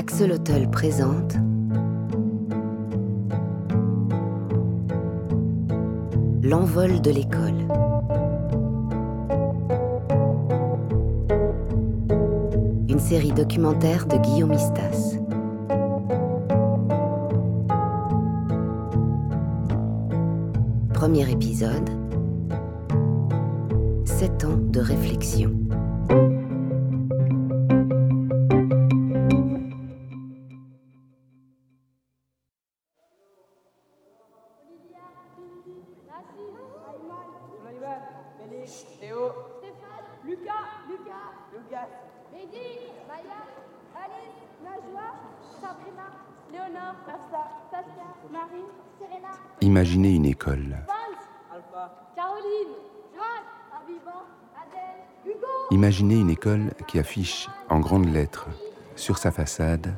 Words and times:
Axolotl 0.00 0.66
présente 0.70 1.34
L'envol 6.42 7.02
de 7.02 7.10
l'école. 7.10 7.52
Une 12.88 12.98
série 12.98 13.32
documentaire 13.32 14.06
de 14.06 14.16
Guillaume 14.16 14.54
Istas. 14.54 15.18
Premier 20.94 21.30
épisode. 21.30 21.90
Sept 24.06 24.46
ans 24.46 24.56
de 24.56 24.80
réflexion. 24.80 25.59
Mehdi. 42.32 42.66
Maya. 43.08 43.40
Alice. 43.94 44.38
Najwa. 44.64 45.06
Sabrina. 45.60 46.06
Léonore. 46.52 46.96
Nafsa. 47.06 47.42
Saskia. 47.70 48.06
Marie. 48.30 48.66
Serena. 48.98 49.28
Imaginez 49.60 50.14
une 50.14 50.26
école. 50.26 50.76
Alpha. 51.52 52.12
Caroline. 52.16 52.74
Joanne. 53.14 53.48
Aviva. 53.76 54.24
Adèle. 54.56 55.04
Hugo. 55.26 55.46
Imaginez 55.70 56.16
une 56.16 56.30
école 56.30 56.70
qui 56.86 56.98
affiche 56.98 57.48
en 57.68 57.80
grandes 57.80 58.12
lettres 58.12 58.48
sur 58.96 59.18
sa 59.18 59.30
façade 59.30 59.94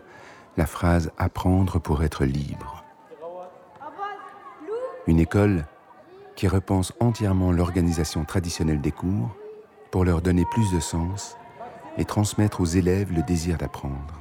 la 0.57 0.67
phrase 0.67 1.11
Apprendre 1.19 1.81
pour 1.81 2.03
être 2.03 2.25
libre. 2.25 2.85
Une 5.07 5.19
école 5.19 5.65
qui 6.37 6.47
repense 6.47 6.93
entièrement 7.01 7.53
l'organisation 7.53 8.25
traditionnelle 8.25 8.81
des 8.81 8.93
cours 8.93 9.35
pour 9.91 10.05
leur 10.05 10.23
donner 10.23 10.45
plus 10.51 10.71
de 10.73 10.81
sens 10.81 11.37
et 11.99 12.05
transmettre 12.05 12.61
aux 12.61 12.67
élèves 12.67 13.13
le 13.13 13.23
désir 13.23 13.59
d'apprendre. 13.59 14.19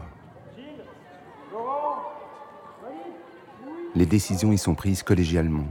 Les 3.95 4.05
décisions 4.05 4.51
y 4.51 4.57
sont 4.57 4.75
prises 4.75 5.03
collégialement 5.03 5.67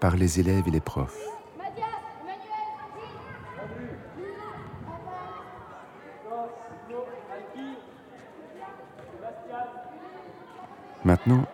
par 0.00 0.16
les 0.16 0.40
élèves 0.40 0.66
et 0.66 0.70
les 0.70 0.80
profs. 0.80 1.20
Maintenant, 11.04 11.46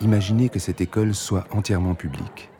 imaginez 0.00 0.50
que 0.50 0.58
cette 0.58 0.80
école 0.80 1.14
soit 1.14 1.46
entièrement 1.50 1.94
publique 1.94 2.50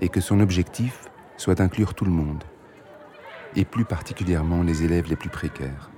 et 0.00 0.08
que 0.08 0.20
son 0.20 0.40
objectif 0.40 1.08
soit 1.36 1.56
d'inclure 1.56 1.94
tout 1.94 2.04
le 2.04 2.10
monde, 2.10 2.44
et 3.56 3.64
plus 3.64 3.84
particulièrement 3.84 4.62
les 4.62 4.84
élèves 4.84 5.08
les 5.08 5.16
plus 5.16 5.30
précaires. 5.30 5.90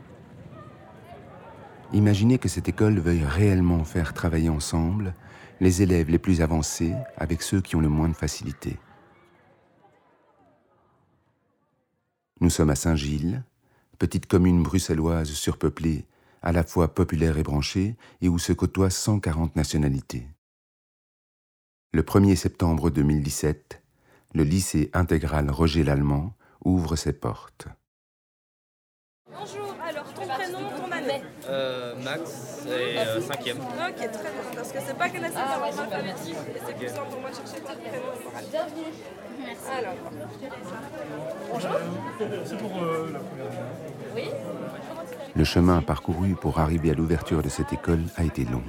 Imaginez 1.93 2.39
que 2.39 2.49
cette 2.49 2.69
école 2.69 2.99
veuille 2.99 3.25
réellement 3.25 3.85
faire 3.85 4.15
travailler 4.15 4.49
ensemble 4.49 5.15
les 5.61 5.83
élèves 5.83 6.11
les 6.11 6.19
plus 6.19 6.41
avancés 6.41 6.95
avec 7.17 7.43
ceux 7.43 7.61
qui 7.61 7.77
ont 7.77 7.81
le 7.81 7.89
moins 7.89 8.09
de 8.09 8.15
facilité. 8.15 8.79
Nous 12.41 12.51
sommes 12.51 12.71
à 12.71 12.77
Saint-Gilles, 12.77 13.43
petite 13.99 14.27
commune 14.27 14.63
bruxelloise 14.63 15.33
surpeuplée, 15.33 16.07
à 16.43 16.53
la 16.53 16.63
fois 16.63 16.95
populaire 16.95 17.37
et 17.37 17.43
branchée, 17.43 17.97
et 18.21 18.29
où 18.29 18.39
se 18.39 18.53
côtoient 18.53 18.91
140 18.91 19.57
nationalités. 19.57 20.29
Le 21.93 22.03
1er 22.03 22.37
septembre 22.37 22.91
2017, 22.91 23.83
le 24.35 24.45
lycée 24.45 24.91
intégral 24.93 25.51
Roger 25.51 25.83
Lallemand 25.83 26.35
ouvre 26.65 26.97
ses 26.97 27.13
portes. 27.13 27.69
Bonjour, 29.31 29.75
alors 29.87 30.05
ton 30.15 30.27
prénom, 30.27 30.59
ton 30.79 30.91
année 30.91 31.23
Euh, 31.49 31.95
Max, 32.03 32.65
et 32.67 32.99
euh, 32.99 33.21
cinquième. 33.21 33.59
Ok, 33.59 33.97
très 33.97 34.09
bien, 34.09 34.31
parce 34.55 34.73
que 34.73 34.79
c'est 34.81 34.97
pas 34.97 35.09
dans 35.09 35.21
l'ordre 35.21 35.81
alphabétique, 35.83 36.35
et 36.55 36.61
c'est 36.67 36.77
plus 36.77 36.89
simple 36.89 37.11
pour 37.11 37.21
moi 37.21 37.31
de 37.31 37.37
chercher 37.37 37.61
ton 37.61 37.75
prénom 37.77 38.05
oral. 38.27 38.45
Bienvenue. 38.51 38.85
Merci. 39.39 39.71
Alors, 39.71 39.95
C'est 42.45 42.59
pour 42.59 42.83
euh, 42.83 43.11
la 43.13 43.19
première 43.21 43.47
année. 43.47 43.95
oui 44.15 44.25
Le 45.37 45.45
chemin 45.45 45.83
parcouru 45.83 46.35
pour 46.35 46.59
arriver 46.59 46.91
à 46.91 46.95
l'ouverture 46.95 47.43
de 47.43 47.49
cette 47.51 47.73
école 47.73 48.03
a 48.17 48.25
été 48.25 48.45
long. 48.45 48.63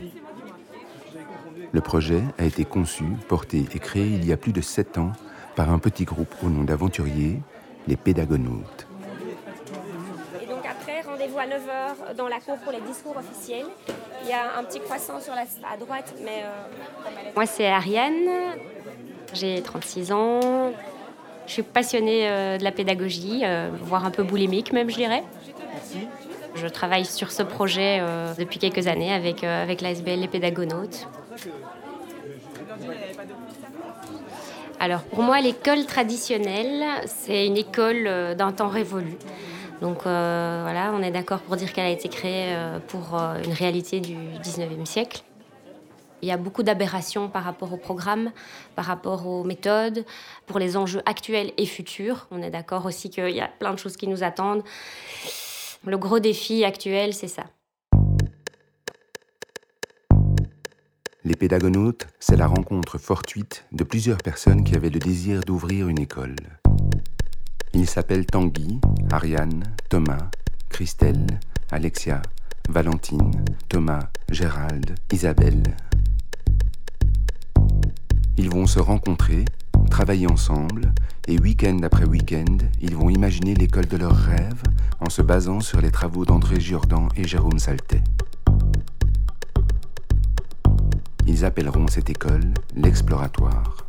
Le 1.71 1.81
projet 1.81 2.21
a 2.37 2.43
été 2.43 2.65
conçu, 2.65 3.05
porté 3.27 3.65
et 3.73 3.79
créé 3.79 4.07
il 4.07 4.25
y 4.25 4.33
a 4.33 4.37
plus 4.37 4.53
de 4.53 4.61
sept 4.61 4.97
ans 4.97 5.11
par 5.55 5.69
un 5.71 5.79
petit 5.79 6.03
groupe 6.05 6.33
au 6.43 6.49
nom 6.49 6.63
d'aventuriers, 6.63 7.41
les 7.87 7.95
pédagonautes. 7.95 8.87
Et 10.41 10.45
donc 10.45 10.63
après, 10.69 11.01
rendez-vous 11.01 11.37
à 11.37 11.45
9h 11.45 12.15
dans 12.15 12.27
la 12.27 12.39
cour 12.39 12.57
pour 12.57 12.71
les 12.71 12.81
discours 12.81 13.15
officiels. 13.17 13.65
Il 14.23 14.29
y 14.29 14.33
a 14.33 14.57
un 14.57 14.63
petit 14.63 14.79
croissant 14.79 15.19
sur 15.19 15.33
la, 15.33 15.41
à 15.41 15.77
droite, 15.77 16.13
mais... 16.23 16.43
euh, 16.43 17.31
Moi, 17.35 17.45
c'est 17.45 17.67
Ariane. 17.67 18.29
J'ai 19.33 19.61
36 19.61 20.11
ans. 20.11 20.71
Je 21.47 21.53
suis 21.53 21.63
passionnée 21.63 22.29
euh, 22.29 22.57
de 22.57 22.63
la 22.63 22.71
pédagogie, 22.71 23.41
euh, 23.43 23.69
voire 23.81 24.05
un 24.05 24.11
peu 24.11 24.23
boulimique 24.23 24.71
même, 24.71 24.89
je 24.89 24.95
dirais. 24.95 25.23
Je 26.55 26.67
travaille 26.67 27.05
sur 27.05 27.31
ce 27.31 27.41
projet 27.43 28.01
depuis 28.37 28.59
quelques 28.59 28.87
années 28.87 29.13
avec, 29.13 29.43
avec 29.43 29.81
l'ASBL 29.81 30.19
Les 30.19 30.27
Pédagonautes. 30.27 31.07
Alors 34.81 35.03
pour 35.03 35.23
moi, 35.23 35.41
l'école 35.41 35.85
traditionnelle, 35.85 36.85
c'est 37.05 37.45
une 37.45 37.57
école 37.57 38.07
euh, 38.07 38.33
d'un 38.33 38.53
temps 38.53 38.69
révolu. 38.69 39.17
Donc 39.81 40.05
euh, 40.05 40.61
voilà, 40.63 40.93
on 40.93 41.03
est 41.03 41.11
d'accord 41.11 41.41
pour 41.41 41.57
dire 41.57 41.73
qu'elle 41.73 41.85
a 41.85 41.89
été 41.89 42.07
créée 42.07 42.55
euh, 42.55 42.79
pour 42.87 43.15
une 43.15 43.51
réalité 43.51 43.99
du 43.99 44.15
19e 44.15 44.85
siècle. 44.85 45.21
Il 46.21 46.29
y 46.29 46.31
a 46.31 46.37
beaucoup 46.37 46.63
d'aberrations 46.63 47.27
par 47.27 47.43
rapport 47.43 47.73
au 47.73 47.77
programme, 47.77 48.31
par 48.75 48.85
rapport 48.85 49.27
aux 49.27 49.43
méthodes, 49.43 50.05
pour 50.47 50.59
les 50.59 50.77
enjeux 50.77 51.01
actuels 51.05 51.51
et 51.57 51.65
futurs. 51.65 52.27
On 52.31 52.41
est 52.41 52.49
d'accord 52.49 52.85
aussi 52.85 53.09
qu'il 53.09 53.31
y 53.31 53.41
a 53.41 53.47
plein 53.47 53.73
de 53.73 53.79
choses 53.79 53.97
qui 53.97 54.07
nous 54.07 54.23
attendent. 54.23 54.63
Le 55.85 55.97
gros 55.97 56.19
défi 56.19 56.63
actuel, 56.63 57.13
c'est 57.13 57.29
ça. 57.29 57.43
Les 61.29 61.35
pédagonautes, 61.35 62.07
c'est 62.19 62.37
la 62.37 62.47
rencontre 62.47 62.97
fortuite 62.97 63.63
de 63.71 63.83
plusieurs 63.83 64.17
personnes 64.17 64.63
qui 64.63 64.75
avaient 64.75 64.89
le 64.89 64.97
désir 64.97 65.41
d'ouvrir 65.41 65.87
une 65.87 65.99
école. 65.99 66.35
Ils 67.75 67.87
s'appellent 67.87 68.25
Tanguy, 68.25 68.79
Ariane, 69.11 69.61
Thomas, 69.89 70.31
Christelle, 70.69 71.27
Alexia, 71.69 72.23
Valentine, 72.67 73.45
Thomas, 73.67 74.09
Gérald, 74.31 74.95
Isabelle. 75.13 75.77
Ils 78.37 78.49
vont 78.49 78.65
se 78.65 78.79
rencontrer, 78.79 79.45
travailler 79.91 80.25
ensemble, 80.25 80.91
et 81.27 81.37
week-end 81.37 81.77
après 81.83 82.05
week-end, 82.05 82.57
ils 82.81 82.95
vont 82.95 83.11
imaginer 83.11 83.53
l'école 83.53 83.85
de 83.85 83.97
leurs 83.97 84.17
rêves 84.17 84.63
en 84.99 85.11
se 85.11 85.21
basant 85.21 85.59
sur 85.59 85.79
les 85.79 85.91
travaux 85.91 86.25
d'André 86.25 86.59
Giordan 86.59 87.07
et 87.15 87.27
Jérôme 87.27 87.59
Saltet. 87.59 88.01
Ils 91.31 91.45
appelleront 91.45 91.85
cette 91.85 92.09
école 92.09 92.55
l'exploratoire. 92.75 93.87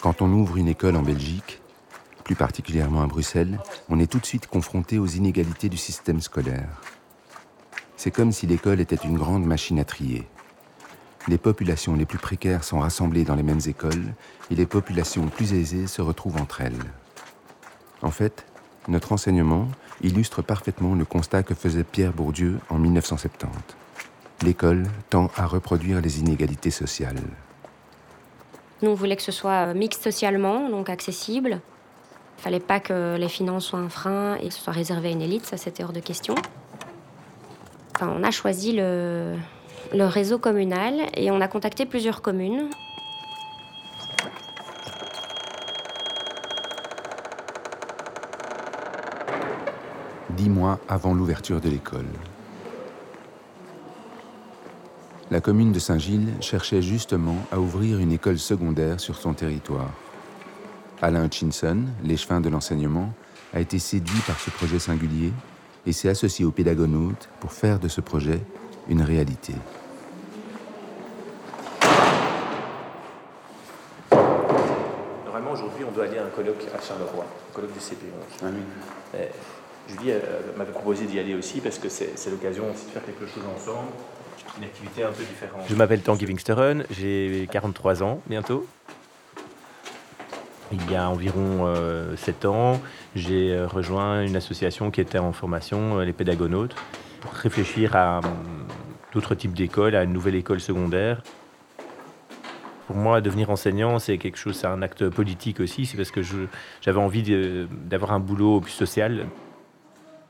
Quand 0.00 0.22
on 0.22 0.32
ouvre 0.32 0.56
une 0.56 0.66
école 0.66 0.96
en 0.96 1.02
Belgique, 1.02 1.60
plus 2.24 2.34
particulièrement 2.34 3.02
à 3.02 3.06
Bruxelles, 3.06 3.60
on 3.90 4.00
est 4.00 4.10
tout 4.10 4.20
de 4.20 4.24
suite 4.24 4.46
confronté 4.46 4.98
aux 4.98 5.04
inégalités 5.04 5.68
du 5.68 5.76
système 5.76 6.22
scolaire. 6.22 6.80
C'est 7.98 8.10
comme 8.10 8.32
si 8.32 8.46
l'école 8.46 8.80
était 8.80 8.96
une 8.96 9.18
grande 9.18 9.44
machine 9.44 9.78
à 9.78 9.84
trier. 9.84 10.26
Les 11.28 11.36
populations 11.36 11.94
les 11.94 12.06
plus 12.06 12.18
précaires 12.18 12.64
sont 12.64 12.78
rassemblées 12.78 13.24
dans 13.24 13.34
les 13.34 13.42
mêmes 13.42 13.60
écoles 13.66 14.14
et 14.50 14.54
les 14.54 14.64
populations 14.64 15.26
plus 15.28 15.52
aisées 15.52 15.86
se 15.86 16.00
retrouvent 16.00 16.40
entre 16.40 16.62
elles. 16.62 16.78
En 18.00 18.10
fait, 18.10 18.46
notre 18.88 19.12
enseignement 19.12 19.68
illustre 20.02 20.40
parfaitement 20.40 20.94
le 20.94 21.04
constat 21.04 21.42
que 21.42 21.54
faisait 21.54 21.84
Pierre 21.84 22.14
Bourdieu 22.14 22.58
en 22.70 22.78
1970. 22.78 23.50
L'école 24.42 24.84
tend 25.10 25.30
à 25.36 25.46
reproduire 25.46 26.00
les 26.00 26.20
inégalités 26.20 26.70
sociales. 26.70 27.20
Nous, 28.80 28.90
on 28.90 28.96
que 28.96 29.22
ce 29.22 29.32
soit 29.32 29.74
mixte 29.74 30.04
socialement, 30.04 30.70
donc 30.70 30.88
accessible. 30.88 31.60
Il 32.38 32.42
fallait 32.42 32.60
pas 32.60 32.80
que 32.80 33.16
les 33.18 33.28
finances 33.28 33.66
soient 33.66 33.80
un 33.80 33.88
frein 33.90 34.36
et 34.36 34.48
que 34.48 34.54
ce 34.54 34.60
soit 34.60 34.72
réservé 34.72 35.08
à 35.08 35.10
une 35.10 35.22
élite, 35.22 35.44
ça 35.44 35.58
c'était 35.58 35.84
hors 35.84 35.92
de 35.92 36.00
question. 36.00 36.36
Enfin, 37.96 38.14
on 38.16 38.22
a 38.22 38.30
choisi 38.30 38.72
le, 38.72 39.34
le 39.94 40.04
réseau 40.04 40.38
communal 40.38 40.94
et 41.14 41.30
on 41.30 41.40
a 41.40 41.48
contacté 41.48 41.86
plusieurs 41.86 42.22
communes. 42.22 42.68
Dix 50.30 50.50
mois 50.50 50.78
avant 50.88 51.14
l'ouverture 51.14 51.60
de 51.60 51.68
l'école. 51.68 52.06
La 55.30 55.40
commune 55.40 55.72
de 55.72 55.78
Saint-Gilles 55.78 56.32
cherchait 56.40 56.80
justement 56.80 57.36
à 57.52 57.60
ouvrir 57.60 57.98
une 57.98 58.12
école 58.12 58.38
secondaire 58.38 58.98
sur 58.98 59.16
son 59.16 59.34
territoire. 59.34 59.90
Alain 61.02 61.26
Hutchinson, 61.26 61.84
l'échevin 62.02 62.40
de 62.40 62.48
l'enseignement, 62.48 63.12
a 63.52 63.60
été 63.60 63.78
séduit 63.78 64.20
par 64.26 64.40
ce 64.40 64.50
projet 64.50 64.78
singulier 64.78 65.32
et 65.86 65.92
s'est 65.92 66.08
associé 66.08 66.44
aux 66.44 66.50
pédagonautes 66.50 67.28
pour 67.40 67.52
faire 67.52 67.78
de 67.78 67.88
ce 67.88 68.00
projet 68.00 68.40
une 68.88 69.02
réalité. 69.02 69.54
Normalement, 75.24 75.52
aujourd'hui, 75.52 75.84
on 75.88 75.92
doit 75.92 76.04
aller 76.04 76.18
à 76.18 76.24
un 76.24 76.30
colloque 76.30 76.64
à 76.74 76.80
Charleroi, 76.80 77.24
un 77.24 77.54
colloque 77.54 77.72
du 77.72 77.78
CP11. 77.78 78.42
Ah 78.42 78.46
Julie 79.88 80.10
euh, 80.10 80.20
m'avait 80.56 80.72
proposé 80.72 81.06
d'y 81.06 81.18
aller 81.18 81.34
aussi 81.34 81.60
parce 81.60 81.78
que 81.78 81.88
c'est 81.88 82.30
l'occasion 82.30 82.70
aussi 82.70 82.86
de 82.86 82.90
faire 82.90 83.04
quelque 83.04 83.26
chose 83.26 83.44
ensemble, 83.56 83.88
une 84.58 84.64
activité 84.64 85.02
un 85.02 85.12
peu 85.12 85.22
différente. 85.22 85.62
Je 85.66 85.74
m'appelle 85.74 86.02
Tanguy 86.02 86.26
Wingsteren, 86.26 86.84
j'ai 86.90 87.48
43 87.50 88.02
ans 88.02 88.20
bientôt. 88.26 88.66
Il 90.72 90.90
y 90.90 90.96
a 90.96 91.08
environ 91.08 91.66
euh, 91.66 92.14
7 92.16 92.44
ans, 92.44 92.80
j'ai 93.14 93.52
euh, 93.52 93.66
rejoint 93.66 94.22
une 94.22 94.36
association 94.36 94.90
qui 94.90 95.00
était 95.00 95.18
en 95.18 95.32
formation, 95.32 95.98
euh, 95.98 96.04
les 96.04 96.12
pédagonautes, 96.12 96.74
pour 97.20 97.32
réfléchir 97.32 97.96
à 97.96 98.20
d'autres 99.12 99.34
types 99.34 99.54
d'écoles, 99.54 99.94
à 99.94 100.04
une 100.04 100.12
nouvelle 100.12 100.34
école 100.34 100.60
secondaire. 100.60 101.22
Pour 102.86 102.96
moi, 102.96 103.20
devenir 103.20 103.50
enseignant, 103.50 103.98
c'est 103.98 104.16
quelque 104.16 104.38
chose, 104.38 104.56
c'est 104.56 104.66
un 104.66 104.80
acte 104.80 105.08
politique 105.10 105.60
aussi. 105.60 105.84
C'est 105.84 105.96
parce 105.96 106.10
que 106.10 106.22
j'avais 106.80 106.98
envie 106.98 107.22
d'avoir 107.70 108.12
un 108.12 108.20
boulot 108.20 108.60
plus 108.60 108.72
social, 108.72 109.26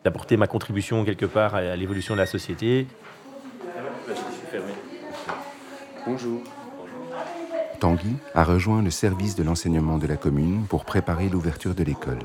d'apporter 0.05 0.37
ma 0.37 0.47
contribution 0.47 1.05
quelque 1.05 1.27
part 1.27 1.55
à, 1.55 1.59
à 1.59 1.77
l'évolution 1.77 2.15
de 2.15 2.21
la 2.21 2.27
société. 2.27 2.87
Bonjour. 6.07 6.43
Tanguy 7.79 8.17
a 8.35 8.43
rejoint 8.43 8.83
le 8.83 8.91
service 8.91 9.37
de 9.37 9.45
l'enseignement 9.45 9.99
de 9.99 10.09
la 10.09 10.17
commune 10.17 10.65
pour 10.69 10.85
préparer 10.85 11.29
l'ouverture 11.29 11.77
de 11.77 11.85
l'école. 11.85 12.19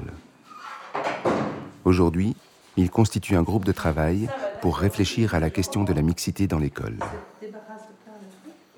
Aujourd'hui, 1.86 2.36
il 2.76 2.90
constitue 2.90 3.36
un 3.36 3.44
groupe 3.44 3.66
de 3.66 3.72
travail 3.72 4.30
pour 4.64 4.78
réfléchir 4.78 5.36
à 5.36 5.42
la 5.42 5.50
question 5.50 5.84
de 5.84 5.92
la 5.92 6.02
mixité 6.02 6.48
dans 6.48 6.58
l'école. 6.58 6.96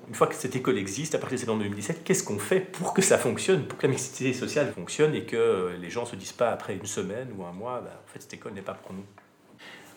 Une 0.08 0.14
fois 0.16 0.26
que 0.26 0.34
cette 0.34 0.56
école 0.56 0.78
existe, 0.78 1.14
à 1.14 1.18
partir 1.18 1.36
de 1.36 1.38
septembre 1.38 1.62
2017, 1.62 2.02
qu'est-ce 2.02 2.24
qu'on 2.24 2.40
fait 2.40 2.58
pour 2.58 2.92
que 2.92 3.00
ça 3.00 3.18
fonctionne, 3.18 3.62
pour 3.68 3.78
que 3.78 3.86
la 3.86 3.92
mixité 3.92 4.32
sociale 4.32 4.72
fonctionne 4.74 5.14
et 5.14 5.22
que 5.22 5.76
les 5.80 5.88
gens 5.88 6.00
ne 6.00 6.06
se 6.06 6.16
disent 6.16 6.32
pas 6.32 6.50
après 6.50 6.74
une 6.74 6.86
semaine 6.86 7.28
ou 7.38 7.44
un 7.44 7.52
mois, 7.52 7.82
bah, 7.84 8.02
en 8.04 8.12
fait 8.12 8.20
cette 8.20 8.34
école 8.34 8.54
n'est 8.54 8.62
pas 8.62 8.74
pour 8.74 8.94
nous 8.94 9.04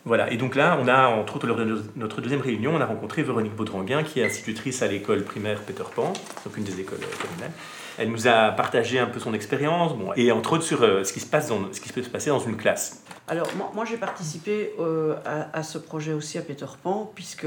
voilà, 0.04 0.32
et 0.32 0.36
donc 0.36 0.54
là, 0.54 0.78
on 0.80 0.88
a, 0.88 1.08
entre 1.08 1.36
autres, 1.36 1.46
lors 1.46 1.58
de 1.58 1.84
notre 1.96 2.20
deuxième 2.22 2.40
réunion, 2.40 2.74
on 2.74 2.80
a 2.80 2.86
rencontré 2.86 3.22
Véronique 3.22 3.54
Baudranguin, 3.54 4.02
qui 4.02 4.20
est 4.20 4.24
institutrice 4.24 4.80
à 4.82 4.86
l'école 4.86 5.24
primaire 5.24 5.60
Peter 5.60 5.82
Pan, 5.94 6.14
donc 6.44 6.56
une 6.56 6.64
des 6.64 6.80
écoles 6.80 7.00
euh, 7.02 7.22
communales. 7.26 7.52
Elle 7.98 8.10
nous 8.10 8.26
a 8.26 8.50
partagé 8.50 8.98
un 8.98 9.06
peu 9.06 9.20
son 9.20 9.34
expérience, 9.34 9.96
bon, 9.96 10.12
et 10.16 10.32
entre 10.32 10.54
autres 10.54 10.64
sur 10.64 10.82
euh, 10.82 11.04
ce, 11.04 11.12
qui 11.12 11.20
se 11.20 11.26
passe 11.26 11.48
dans, 11.48 11.72
ce 11.72 11.80
qui 11.80 11.92
peut 11.92 12.02
se 12.02 12.08
passer 12.08 12.30
dans 12.30 12.40
une 12.40 12.56
classe. 12.56 13.04
Alors, 13.28 13.48
moi, 13.74 13.84
j'ai 13.84 13.96
participé 13.96 14.72
euh, 14.80 15.14
à, 15.24 15.62
ce 15.62 15.78
projet 15.78 16.12
aussi 16.12 16.36
à 16.38 16.42
Peter 16.42 16.66
Pan, 16.82 17.10
puisque 17.14 17.46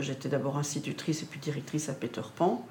j'étais 0.00 0.28
d'abord 0.28 0.58
institutrice 0.58 1.22
et 1.22 1.26
puis 1.26 1.38
directrice 1.38 1.88
à 1.88 1.92
Peter 1.92 2.22
Pan. 2.36 2.66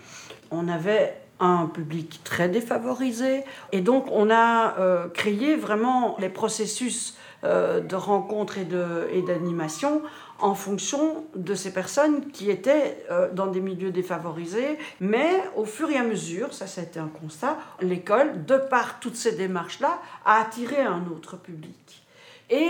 On 0.51 0.67
avait 0.67 1.15
un 1.39 1.67
public 1.67 2.19
très 2.25 2.49
défavorisé, 2.49 3.45
et 3.71 3.79
donc 3.79 4.07
on 4.11 4.29
a 4.29 4.75
créé 5.13 5.55
vraiment 5.55 6.17
les 6.19 6.27
processus 6.27 7.15
euh, 7.45 7.79
de 7.79 7.95
rencontres 7.95 8.57
et 8.57 9.21
d'animation 9.21 10.01
en 10.41 10.55
fonction 10.55 11.25
de 11.35 11.53
ces 11.53 11.73
personnes 11.73 12.31
qui 12.31 12.49
étaient 12.49 13.05
euh, 13.11 13.31
dans 13.31 13.47
des 13.47 13.61
milieux 13.61 13.91
défavorisés. 13.91 14.77
Mais 14.99 15.43
au 15.55 15.65
fur 15.65 15.89
et 15.89 15.97
à 15.97 16.03
mesure, 16.03 16.53
ça 16.53 16.67
c'était 16.67 16.99
un 16.99 17.07
constat, 17.07 17.57
l'école, 17.81 18.45
de 18.45 18.57
par 18.57 18.99
toutes 18.99 19.15
ces 19.15 19.33
démarches-là, 19.33 19.99
a 20.25 20.41
attiré 20.41 20.81
un 20.81 21.05
autre 21.07 21.37
public. 21.37 22.05
Et 22.49 22.69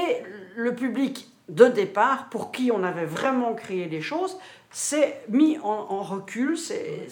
le 0.56 0.76
public 0.76 1.32
de 1.48 1.66
départ, 1.66 2.30
pour 2.30 2.52
qui 2.52 2.72
on 2.72 2.84
avait 2.84 3.06
vraiment 3.06 3.54
créé 3.54 3.88
les 3.88 4.02
choses, 4.02 4.38
s'est 4.72 5.22
mis 5.30 5.58
en, 5.60 6.02
recul, 6.02 6.58
c'est 6.58 7.08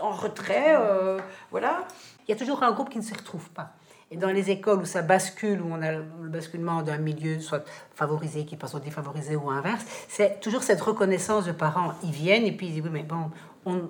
en 0.00 0.12
retrait, 0.12 0.74
euh, 0.78 1.18
voilà. 1.50 1.86
Il 2.26 2.30
y 2.30 2.34
a 2.34 2.36
toujours 2.36 2.62
un 2.62 2.72
groupe 2.72 2.88
qui 2.88 2.98
ne 2.98 3.02
se 3.02 3.14
retrouve 3.14 3.50
pas. 3.50 3.74
Et 4.12 4.16
dans 4.16 4.30
les 4.30 4.50
écoles 4.50 4.80
où 4.80 4.84
ça 4.84 5.00
bascule, 5.00 5.62
où 5.62 5.68
on 5.70 5.80
a 5.80 5.90
le 5.90 6.28
basculement 6.28 6.82
d'un 6.82 6.98
milieu 6.98 7.40
soit 7.40 7.64
favorisé 7.94 8.44
qui 8.44 8.56
passe 8.56 8.74
au 8.74 8.78
défavorisé 8.78 9.36
ou 9.36 9.48
inverse, 9.48 9.84
c'est 10.06 10.38
toujours 10.40 10.62
cette 10.62 10.82
reconnaissance 10.82 11.46
de 11.46 11.52
parents. 11.52 11.94
Ils 12.04 12.10
viennent 12.10 12.44
et 12.44 12.52
puis 12.52 12.66
ils 12.66 12.74
disent 12.74 12.82
oui 12.84 12.90
mais 12.92 13.02
bon, 13.04 13.30
on 13.64 13.88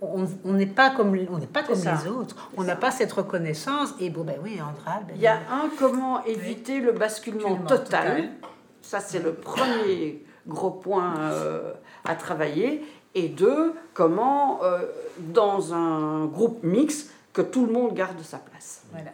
on 0.00 0.52
n'est 0.52 0.66
pas 0.66 0.90
comme 0.90 1.16
on 1.30 1.40
pas 1.40 1.64
comme 1.64 1.78
les 1.78 2.08
autres. 2.08 2.50
On 2.56 2.62
n'a 2.62 2.76
pas 2.76 2.90
cette 2.90 3.12
reconnaissance 3.12 3.94
et 4.00 4.10
bon 4.10 4.24
ben 4.24 4.36
oui 4.42 4.60
Andral. 4.60 5.04
Ben 5.06 5.14
Il 5.16 5.20
y 5.20 5.26
a 5.26 5.36
un 5.36 5.68
comment 5.78 6.24
éviter 6.24 6.80
le 6.80 6.92
basculement 6.92 7.56
total. 7.56 8.30
Ça 8.80 9.00
c'est 9.00 9.18
le 9.18 9.34
premier 9.34 10.24
gros 10.46 10.70
point 10.70 11.14
euh, 11.18 11.74
à 12.04 12.14
travailler. 12.14 12.84
Et 13.14 13.28
deux, 13.28 13.74
comment 13.92 14.62
euh, 14.62 14.86
dans 15.18 15.74
un 15.74 16.26
groupe 16.26 16.62
mixte 16.62 17.10
que 17.32 17.42
tout 17.42 17.66
le 17.66 17.72
monde 17.72 17.94
garde 17.94 18.20
sa 18.22 18.38
place. 18.38 18.82
Voilà. 18.92 19.10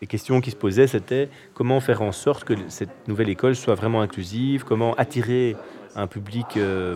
Les 0.00 0.06
questions 0.06 0.40
qui 0.40 0.50
se 0.50 0.56
posaient, 0.56 0.86
c'était 0.86 1.28
comment 1.54 1.80
faire 1.80 2.02
en 2.02 2.12
sorte 2.12 2.44
que 2.44 2.54
cette 2.68 3.08
nouvelle 3.08 3.28
école 3.28 3.56
soit 3.56 3.74
vraiment 3.74 4.00
inclusive, 4.00 4.64
comment 4.64 4.94
attirer 4.94 5.56
un 5.96 6.06
public 6.06 6.56
euh, 6.56 6.94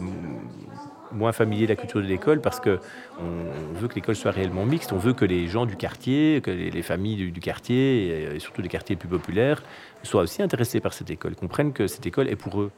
moins 1.13 1.33
familier 1.33 1.67
de 1.67 1.73
la 1.73 1.77
culture 1.77 2.01
de 2.01 2.07
l'école, 2.07 2.41
parce 2.41 2.61
que 2.61 2.79
on 3.21 3.79
veut 3.79 3.89
que 3.89 3.95
l'école 3.95 4.17
soit 4.17 4.31
réellement 4.31 4.65
mixte, 4.65 4.93
on 4.93 4.99
veut 4.99 5.13
que 5.13 5.25
les 5.25 5.49
gens 5.49 5.67
du 5.67 5.77
quartier, 5.77 6.41
que 6.43 6.51
les, 6.51 6.83
familles 6.83 7.31
du, 7.31 7.41
quartier, 7.41 8.35
et, 8.35 8.39
surtout 8.39 8.63
des 8.63 8.69
quartiers 8.69 8.97
plus 8.97 9.09
populaires, 9.09 9.63
soient 10.03 10.23
aussi 10.23 10.43
intéressés 10.43 10.81
par 10.81 10.93
cette 10.93 11.11
école, 11.11 11.35
comprennent 11.35 11.73
que 11.73 11.87
cette 11.87 12.07
école 12.07 12.29
est 12.29 12.37
pour 12.37 12.61
eux. 12.61 12.71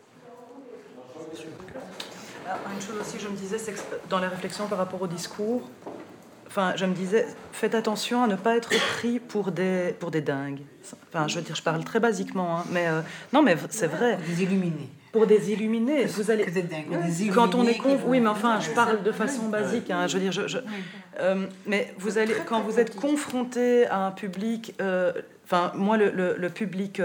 Une 2.75 2.81
chose 2.81 2.97
aussi, 3.01 3.19
je 3.19 3.29
me 3.29 3.37
disais, 3.37 3.59
c'est 3.59 3.73
que 3.73 3.79
dans 4.09 4.19
les 4.19 4.27
réflexions 4.27 4.67
par 4.67 4.79
rapport 4.79 5.03
au 5.03 5.07
discours, 5.07 5.69
enfin, 6.57 6.75
je 6.77 6.87
me 6.87 6.95
disais, 6.95 7.27
faites 7.51 7.75
attention 7.75 8.23
à 8.23 8.29
ne 8.29 8.37
pas 8.37 8.57
être 8.57 8.71
pris 8.97 9.19
pour 9.19 9.51
des, 9.51 9.93
pour 9.99 10.13
des 10.13 10.21
dingues. 10.21 10.61
Enfin, 11.13 11.27
je 11.27 11.35
veux 11.37 11.43
dire, 11.43 11.57
je 11.57 11.63
parle 11.63 11.83
très 11.83 11.99
basiquement, 11.99 12.59
hein, 12.59 12.65
mais 12.71 12.87
euh, 12.87 13.01
non, 13.33 13.43
mais 13.43 13.57
c'est 13.71 13.89
vrai. 13.89 14.19
Des 14.29 14.45
illuminés. 14.45 14.89
Pour 15.11 15.27
des 15.27 15.51
illuminés, 15.51 16.05
vous 16.07 16.31
allez. 16.31 16.47
quand 17.35 17.57
on 17.57 17.67
est 17.67 17.77
con, 17.77 17.99
oui, 18.07 18.21
mais 18.21 18.29
enfin, 18.29 18.61
je 18.61 18.71
parle 18.71 19.03
de 19.03 19.11
façon 19.11 19.49
basique. 19.49 19.91
Hein, 19.91 20.07
je 20.07 20.17
veux 20.17 20.21
dire, 20.23 20.33
je, 20.33 20.59
euh, 21.21 21.47
mais 21.67 21.93
vous 21.99 22.19
allez, 22.19 22.35
quand 22.47 22.61
vous 22.61 22.79
êtes 22.79 22.95
confronté 22.95 23.87
à 23.87 24.07
un 24.07 24.11
public, 24.13 24.75
euh, 24.81 25.13
enfin, 25.45 25.73
moi, 25.75 25.97
le, 25.97 26.11
le, 26.11 26.37
le 26.39 26.49
public 26.51 27.01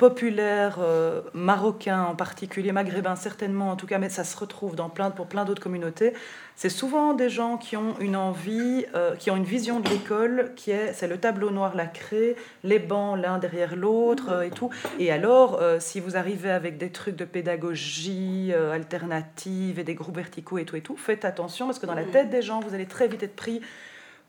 populaire 0.00 0.78
euh, 0.80 1.20
marocain 1.34 2.04
en 2.04 2.16
particulier, 2.16 2.72
maghrébin 2.72 3.16
certainement 3.16 3.68
en 3.68 3.76
tout 3.76 3.86
cas, 3.86 3.98
mais 3.98 4.08
ça 4.08 4.24
se 4.24 4.34
retrouve 4.34 4.74
dans 4.74 4.88
plein, 4.88 5.10
pour 5.10 5.26
plein 5.26 5.44
d'autres 5.44 5.62
communautés. 5.62 6.14
C'est 6.56 6.70
souvent 6.70 7.12
des 7.12 7.28
gens 7.28 7.58
qui 7.58 7.76
ont 7.76 7.94
une 8.00 8.16
envie, 8.16 8.86
euh, 8.94 9.14
qui 9.16 9.30
ont 9.30 9.36
une 9.36 9.44
vision 9.44 9.78
de 9.78 9.90
l'école 9.90 10.52
qui 10.56 10.70
est, 10.70 10.94
c'est 10.94 11.06
le 11.06 11.18
tableau 11.18 11.50
noir 11.50 11.76
lacré, 11.76 12.34
les 12.64 12.78
bancs 12.78 13.20
l'un 13.20 13.36
derrière 13.36 13.76
l'autre 13.76 14.30
euh, 14.30 14.42
et 14.44 14.50
tout. 14.50 14.70
Et 14.98 15.12
alors, 15.12 15.60
si 15.80 16.00
vous 16.00 16.16
arrivez 16.16 16.50
avec 16.50 16.78
des 16.78 16.90
trucs 16.90 17.16
de 17.16 17.26
pédagogie 17.26 18.54
alternative 18.54 19.78
et 19.78 19.84
des 19.84 19.94
groupes 19.94 20.16
verticaux 20.16 20.56
et 20.56 20.64
tout 20.64 20.76
et 20.76 20.80
tout, 20.80 20.96
faites 20.96 21.26
attention 21.26 21.66
parce 21.66 21.78
que 21.78 21.84
dans 21.84 21.94
la 21.94 22.04
tête 22.04 22.30
des 22.30 22.40
gens, 22.40 22.60
vous 22.60 22.74
allez 22.74 22.86
très 22.86 23.06
vite 23.06 23.22
être 23.22 23.36
pris 23.36 23.60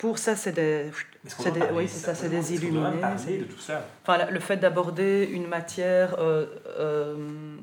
pour 0.02 0.18
ça, 0.18 0.36
c'est 0.36 0.52
des, 0.52 0.90
c'est 1.28 1.52
des, 1.52 1.62
oui, 1.76 1.88
c'est 1.88 2.04
ça, 2.04 2.16
c'est 2.16 2.28
des 2.28 2.56
illuminés. 2.56 3.38
de 3.38 3.44
tout 3.44 3.60
ça. 3.60 3.86
Enfin, 4.02 4.26
le 4.32 4.40
fait 4.40 4.58
d'aborder 4.58 5.30
une 5.32 5.46
matière, 5.46 6.16
euh, 6.18 6.48
euh, 6.80 7.56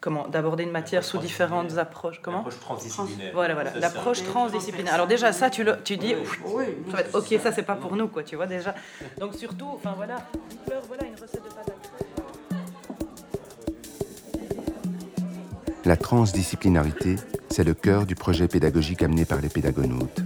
comment, 0.00 0.26
d'aborder 0.28 0.64
une 0.64 0.70
matière 0.70 1.04
sous 1.04 1.18
différentes 1.18 1.76
approches, 1.76 2.22
comment 2.22 2.38
L'approche 2.38 2.58
transdisciplinaire. 2.60 3.32
Voilà, 3.34 3.52
voilà, 3.52 3.78
l'approche 3.78 4.24
transdisciplinaire. 4.24 4.94
Alors 4.94 5.06
déjà, 5.06 5.30
ça, 5.32 5.50
tu, 5.50 5.62
le, 5.62 5.76
tu 5.84 5.98
dis, 5.98 6.14
oui, 6.46 6.64
ça 6.86 6.92
va 6.92 7.00
être, 7.00 7.14
ok, 7.14 7.38
ça, 7.42 7.52
c'est 7.52 7.64
pas 7.64 7.76
pour 7.76 7.96
nous, 7.96 8.08
quoi, 8.08 8.22
tu 8.22 8.36
vois 8.36 8.46
déjà. 8.46 8.74
Donc 9.20 9.34
surtout, 9.34 9.68
enfin 9.74 9.92
voilà, 9.94 10.16
voilà 10.88 11.04
une 11.04 11.20
recette 11.20 11.44
de 11.44 11.50
pâte 11.50 11.70
La 15.84 15.98
transdisciplinarité, 15.98 17.16
c'est 17.50 17.62
le 17.62 17.74
cœur 17.74 18.06
du 18.06 18.14
projet 18.14 18.48
pédagogique 18.48 19.02
amené 19.02 19.26
par 19.26 19.42
les 19.42 19.50
pédagonautes. 19.50 20.22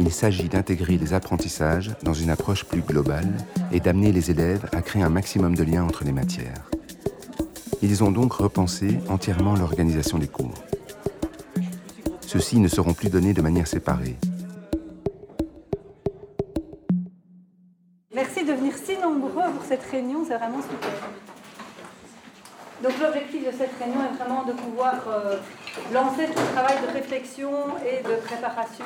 Il 0.00 0.12
s'agit 0.12 0.48
d'intégrer 0.48 0.96
les 0.96 1.12
apprentissages 1.12 1.90
dans 2.04 2.14
une 2.14 2.30
approche 2.30 2.64
plus 2.64 2.82
globale 2.82 3.26
et 3.72 3.80
d'amener 3.80 4.12
les 4.12 4.30
élèves 4.30 4.64
à 4.70 4.80
créer 4.80 5.02
un 5.02 5.08
maximum 5.08 5.56
de 5.56 5.64
liens 5.64 5.82
entre 5.82 6.04
les 6.04 6.12
matières. 6.12 6.70
Ils 7.82 8.04
ont 8.04 8.12
donc 8.12 8.32
repensé 8.34 9.00
entièrement 9.08 9.56
l'organisation 9.56 10.18
des 10.18 10.28
cours. 10.28 10.54
Ceux-ci 12.20 12.60
ne 12.60 12.68
seront 12.68 12.94
plus 12.94 13.10
donnés 13.10 13.34
de 13.34 13.42
manière 13.42 13.66
séparée. 13.66 14.14
Merci 18.14 18.44
de 18.44 18.52
venir 18.52 18.74
si 18.76 18.96
nombreux 18.98 19.50
pour 19.52 19.64
cette 19.66 19.82
réunion, 19.82 20.24
c'est 20.24 20.36
vraiment 20.36 20.62
super. 20.62 21.10
Donc 22.84 22.92
l'objectif 23.02 23.44
de 23.44 23.50
cette 23.50 23.76
réunion 23.80 23.98
est 24.04 24.16
vraiment 24.16 24.44
de 24.44 24.52
pouvoir 24.52 24.94
euh, 25.08 25.38
lancer 25.92 26.26
tout 26.26 26.40
le 26.40 26.52
travail 26.52 26.76
de 26.86 26.92
réflexion 26.92 27.50
et 27.84 28.00
de 28.04 28.14
préparation 28.24 28.84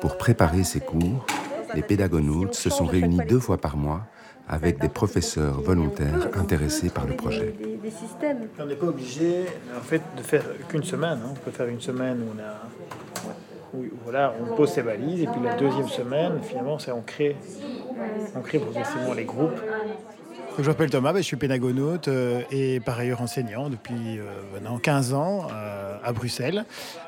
pour... 0.00 0.16
Préparer 0.16 0.62
ces 0.62 0.80
cours, 0.80 1.26
les 1.74 1.82
pédagonautes 1.82 2.54
se 2.54 2.70
sont 2.70 2.84
réunis 2.84 3.18
deux 3.28 3.40
fois 3.40 3.58
par 3.58 3.76
mois 3.76 4.02
avec 4.48 4.78
des 4.78 4.88
professeurs 4.88 5.60
volontaires 5.60 6.28
intéressés 6.34 6.90
par 6.90 7.06
le 7.06 7.14
projet. 7.14 7.54
On 8.58 8.66
n'est 8.66 8.74
pas 8.74 8.86
obligé 8.86 9.46
en 9.76 9.80
fait, 9.80 10.02
de 10.16 10.22
faire 10.22 10.44
qu'une 10.68 10.82
semaine. 10.82 11.18
Hein. 11.24 11.30
On 11.32 11.44
peut 11.44 11.50
faire 11.50 11.66
une 11.68 11.80
semaine 11.80 12.22
où 12.22 12.36
on, 12.36 12.40
a, 12.40 13.88
voilà, 14.04 14.34
on 14.40 14.54
pose 14.54 14.70
ses 14.70 14.82
valises 14.82 15.22
et 15.22 15.26
puis 15.26 15.42
la 15.42 15.54
deuxième 15.54 15.88
semaine, 15.88 16.40
finalement, 16.42 16.78
c'est 16.78 16.92
on 16.92 17.02
crée, 17.02 17.36
on 18.36 18.40
crée 18.40 18.58
progressivement 18.58 19.14
les 19.14 19.24
groupes. 19.24 19.60
Je 20.58 20.68
m'appelle 20.68 20.90
Thomas, 20.90 21.14
ben, 21.14 21.20
je 21.20 21.24
suis 21.24 21.36
pédagonaute 21.36 22.08
euh, 22.08 22.42
et 22.50 22.78
par 22.80 22.98
ailleurs 22.98 23.22
enseignant 23.22 23.70
depuis 23.70 24.18
euh, 24.18 24.24
maintenant 24.52 24.76
15 24.76 25.14
ans 25.14 25.46
euh, 25.50 25.96
à 26.04 26.12
Bruxelles. 26.12 26.64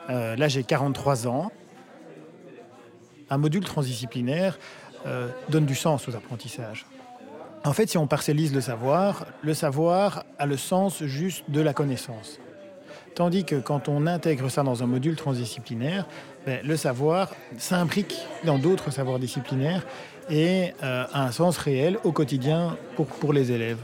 là, 0.09 0.49
j'ai 0.49 0.65
43 0.65 1.29
ans. 1.29 1.53
Un 3.35 3.39
module 3.39 3.65
transdisciplinaire 3.65 4.59
donne 5.49 5.67
du 5.67 5.75
sens 5.75 6.09
aux 6.09 6.15
apprentissages. 6.15 6.87
En 7.65 7.73
fait, 7.73 7.89
si 7.89 7.99
on 7.99 8.07
parcellise 8.07 8.55
le 8.55 8.61
savoir, 8.61 9.27
le 9.43 9.55
savoir 9.55 10.25
a 10.39 10.47
le 10.47 10.57
sens 10.57 11.03
juste 11.03 11.45
de 11.49 11.61
la 11.61 11.73
connaissance. 11.73 12.39
Tandis 13.15 13.45
que 13.45 13.57
quand 13.57 13.89
on 13.89 14.07
intègre 14.07 14.51
ça 14.51 14.63
dans 14.63 14.83
un 14.83 14.87
module 14.87 15.17
transdisciplinaire, 15.17 16.07
ben, 16.47 16.61
le 16.65 16.77
savoir 16.77 17.35
s'imbrique 17.59 18.17
dans 18.45 18.59
d'autres 18.59 18.91
savoirs 18.93 19.19
disciplinaires 19.19 19.85
et 20.31 20.73
euh, 20.83 21.05
a 21.13 21.25
un 21.25 21.33
sens 21.33 21.57
réel 21.59 21.99
au 22.05 22.13
quotidien 22.13 22.77
pour 22.97 23.33
les 23.33 23.51
élèves. 23.51 23.79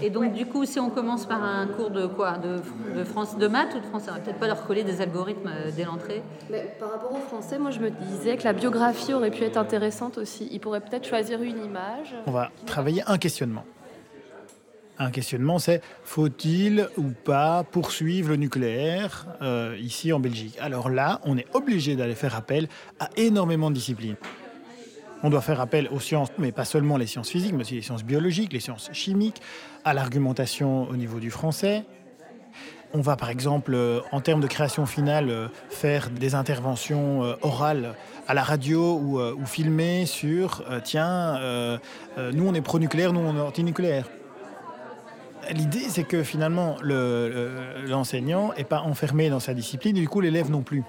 Et 0.00 0.10
donc, 0.10 0.32
du 0.32 0.46
coup, 0.46 0.64
si 0.64 0.78
on 0.78 0.90
commence 0.90 1.26
par 1.26 1.42
un 1.42 1.66
cours 1.66 1.90
de 1.90 2.06
quoi? 2.06 2.38
De, 2.38 2.60
de, 2.96 3.04
France, 3.04 3.36
de 3.36 3.46
maths 3.48 3.74
ou 3.74 3.80
de 3.80 3.86
français? 3.86 4.10
On 4.10 4.14
va 4.14 4.20
peut-être 4.20 4.38
pas 4.38 4.46
leur 4.46 4.64
coller 4.64 4.84
des 4.84 5.00
algorithmes 5.00 5.48
euh, 5.48 5.70
dès 5.74 5.84
l'entrée? 5.84 6.22
Mais 6.50 6.76
par 6.78 6.92
rapport 6.92 7.12
au 7.12 7.18
français, 7.18 7.58
moi, 7.58 7.70
je 7.70 7.80
me 7.80 7.90
disais 7.90 8.36
que 8.36 8.44
la 8.44 8.52
biographie 8.52 9.12
aurait 9.12 9.30
pu 9.30 9.42
être 9.42 9.56
intéressante 9.56 10.18
aussi. 10.18 10.48
Ils 10.52 10.60
pourraient 10.60 10.80
peut-être 10.80 11.06
choisir 11.06 11.42
une 11.42 11.64
image. 11.64 12.14
On 12.26 12.30
va 12.30 12.50
travailler 12.66 13.02
un 13.06 13.18
questionnement. 13.18 13.64
Un 15.00 15.10
questionnement, 15.10 15.58
c'est 15.58 15.80
faut-il 16.02 16.88
ou 16.96 17.10
pas 17.24 17.64
poursuivre 17.64 18.30
le 18.30 18.36
nucléaire 18.36 19.26
euh, 19.42 19.76
ici 19.80 20.12
en 20.12 20.18
Belgique? 20.18 20.56
Alors 20.60 20.90
là, 20.90 21.20
on 21.24 21.36
est 21.38 21.46
obligé 21.54 21.94
d'aller 21.94 22.16
faire 22.16 22.34
appel 22.34 22.68
à 22.98 23.08
énormément 23.16 23.70
de 23.70 23.76
disciplines. 23.76 24.16
On 25.22 25.30
doit 25.30 25.40
faire 25.40 25.60
appel 25.60 25.88
aux 25.90 26.00
sciences, 26.00 26.28
mais 26.38 26.52
pas 26.52 26.64
seulement 26.64 26.96
les 26.96 27.06
sciences 27.06 27.30
physiques, 27.30 27.52
mais 27.52 27.62
aussi 27.62 27.74
les 27.74 27.82
sciences 27.82 28.04
biologiques, 28.04 28.52
les 28.52 28.60
sciences 28.60 28.88
chimiques, 28.92 29.42
à 29.84 29.92
l'argumentation 29.92 30.88
au 30.88 30.96
niveau 30.96 31.18
du 31.18 31.30
français. 31.30 31.84
On 32.94 33.00
va 33.00 33.16
par 33.16 33.28
exemple, 33.28 33.74
euh, 33.74 34.00
en 34.12 34.20
termes 34.20 34.40
de 34.40 34.46
création 34.46 34.86
finale, 34.86 35.28
euh, 35.28 35.48
faire 35.68 36.08
des 36.08 36.34
interventions 36.34 37.22
euh, 37.22 37.34
orales 37.42 37.94
à 38.26 38.34
la 38.34 38.42
radio 38.42 38.98
ou, 38.98 39.20
ou 39.20 39.46
filmer 39.46 40.04
sur, 40.04 40.62
tiens, 40.84 41.40
nous 42.18 42.46
on 42.46 42.52
est 42.52 42.60
pro-nucléaire, 42.60 43.14
nous 43.14 43.20
on 43.20 43.34
est 43.34 43.40
anti-nucléaire. 43.40 44.06
L'idée, 45.50 45.86
c'est 45.88 46.04
que 46.04 46.22
finalement, 46.22 46.76
l'enseignant 46.82 48.52
n'est 48.58 48.64
pas 48.64 48.80
enfermé 48.82 49.30
dans 49.30 49.40
sa 49.40 49.54
discipline, 49.54 49.96
et 49.96 50.00
du 50.00 50.08
coup, 50.08 50.20
l'élève 50.20 50.50
non 50.50 50.60
plus 50.60 50.84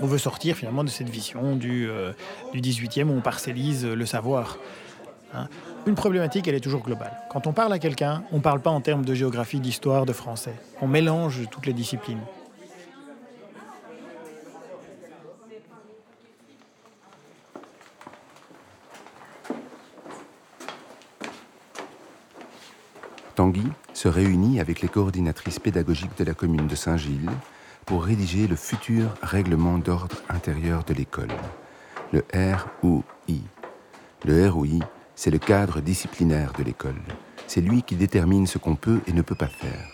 on 0.00 0.06
veut 0.06 0.18
sortir 0.18 0.56
finalement 0.56 0.84
de 0.84 0.88
cette 0.88 1.08
vision 1.08 1.56
du, 1.56 1.88
euh, 1.88 2.12
du 2.52 2.60
18e 2.60 3.08
où 3.08 3.12
on 3.12 3.20
parcellise 3.20 3.86
le 3.86 4.06
savoir. 4.06 4.58
Hein. 5.34 5.48
Une 5.86 5.94
problématique, 5.94 6.48
elle 6.48 6.54
est 6.54 6.60
toujours 6.60 6.82
globale. 6.82 7.12
Quand 7.30 7.46
on 7.46 7.52
parle 7.52 7.72
à 7.72 7.78
quelqu'un, 7.78 8.24
on 8.32 8.36
ne 8.36 8.42
parle 8.42 8.60
pas 8.60 8.70
en 8.70 8.80
termes 8.80 9.04
de 9.04 9.14
géographie, 9.14 9.60
d'histoire, 9.60 10.06
de 10.06 10.12
français. 10.12 10.54
On 10.80 10.86
mélange 10.86 11.42
toutes 11.50 11.66
les 11.66 11.72
disciplines. 11.72 12.20
Tanguy 23.34 23.66
se 23.94 24.06
réunit 24.06 24.60
avec 24.60 24.80
les 24.80 24.88
coordinatrices 24.88 25.58
pédagogiques 25.58 26.16
de 26.16 26.24
la 26.24 26.34
commune 26.34 26.68
de 26.68 26.76
Saint-Gilles 26.76 27.30
pour 27.86 28.04
rédiger 28.04 28.46
le 28.46 28.56
futur 28.56 29.14
règlement 29.22 29.78
d'ordre 29.78 30.16
intérieur 30.28 30.84
de 30.84 30.94
l'école, 30.94 31.32
le 32.12 32.24
ROI. 32.32 33.02
Le 34.24 34.48
ROI, 34.48 34.80
c'est 35.14 35.30
le 35.30 35.38
cadre 35.38 35.80
disciplinaire 35.80 36.52
de 36.58 36.64
l'école. 36.64 37.00
C'est 37.46 37.60
lui 37.60 37.82
qui 37.82 37.96
détermine 37.96 38.46
ce 38.46 38.58
qu'on 38.58 38.76
peut 38.76 39.00
et 39.06 39.12
ne 39.12 39.22
peut 39.22 39.34
pas 39.34 39.48
faire. 39.48 39.88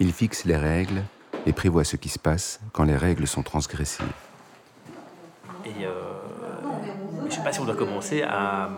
Il 0.00 0.12
fixe 0.12 0.44
les 0.44 0.56
règles 0.56 1.02
et 1.46 1.52
prévoit 1.52 1.84
ce 1.84 1.96
qui 1.96 2.08
se 2.08 2.18
passe 2.18 2.60
quand 2.72 2.84
les 2.84 2.96
règles 2.96 3.26
sont 3.26 3.42
transgressées. 3.42 4.02
Et 5.64 5.84
euh, 5.84 5.92
je 7.20 7.24
ne 7.26 7.30
sais 7.30 7.42
pas 7.42 7.52
si 7.52 7.60
on 7.60 7.64
doit 7.64 7.76
commencer 7.76 8.22
à, 8.22 8.68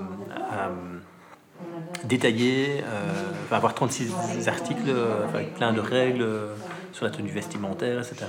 détailler, 2.05 2.83
euh, 2.85 3.31
avoir 3.51 3.75
36 3.75 4.49
articles 4.49 4.95
avec 5.33 5.55
plein 5.55 5.73
de 5.73 5.81
règles 5.81 6.27
sur 6.95 7.05
la 7.05 7.11
tenue 7.11 7.31
vestimentaire, 7.31 7.99
etc. 7.99 8.25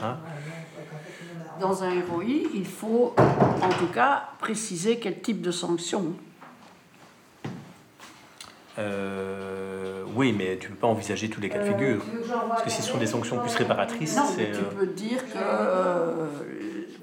Dans 1.61 1.83
un 1.83 1.91
ROI, 2.01 2.49
il 2.53 2.65
faut 2.65 3.13
en 3.61 3.69
tout 3.69 3.87
cas 3.93 4.23
préciser 4.39 4.97
quel 4.97 5.21
type 5.21 5.41
de 5.41 5.51
sanction. 5.51 6.13
Euh, 8.79 10.03
oui, 10.15 10.33
mais 10.35 10.57
tu 10.57 10.67
ne 10.67 10.73
peux 10.73 10.79
pas 10.79 10.87
envisager 10.87 11.29
tous 11.29 11.39
les 11.39 11.49
cas 11.49 11.59
de 11.59 11.71
figure. 11.71 12.03
Parce 12.49 12.63
que 12.63 12.71
si 12.71 12.81
ce 12.81 12.91
sont 12.91 12.97
des 12.97 13.05
sanctions 13.05 13.39
plus 13.39 13.55
réparatrices, 13.55 14.17
non, 14.17 14.23
mais 14.35 14.51
tu 14.51 14.57
euh, 14.57 14.79
peux 14.79 14.87
dire 14.87 15.23
que 15.31 15.37
euh, 15.37 16.27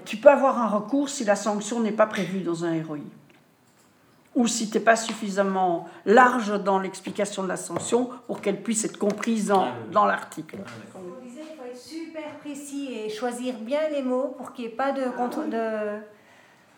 tu 0.04 0.16
peux 0.16 0.30
avoir 0.30 0.58
un 0.58 0.66
recours 0.66 1.08
si 1.08 1.24
la 1.24 1.36
sanction 1.36 1.80
n'est 1.80 1.92
pas 1.92 2.06
prévue 2.06 2.40
dans 2.40 2.64
un 2.64 2.82
ROI. 2.82 2.98
Ou 4.34 4.48
si 4.48 4.68
tu 4.68 4.78
n'es 4.78 4.84
pas 4.84 4.96
suffisamment 4.96 5.88
large 6.06 6.60
dans 6.62 6.80
l'explication 6.80 7.44
de 7.44 7.48
la 7.48 7.56
sanction 7.56 8.10
pour 8.26 8.40
qu'elle 8.40 8.62
puisse 8.62 8.84
être 8.84 8.98
comprise 8.98 9.46
dans, 9.46 9.64
ah, 9.64 9.72
dans 9.92 10.06
l'article. 10.06 10.56
Ah, 11.82 11.88
super 11.88 12.38
précis 12.40 12.92
et 12.92 13.08
choisir 13.08 13.54
bien 13.58 13.88
les 13.90 14.02
mots 14.02 14.34
pour 14.36 14.52
qu'il 14.52 14.66
n'y 14.66 14.72
ait 14.72 14.74
pas 14.74 14.92
de, 14.92 15.02
de, 15.02 16.00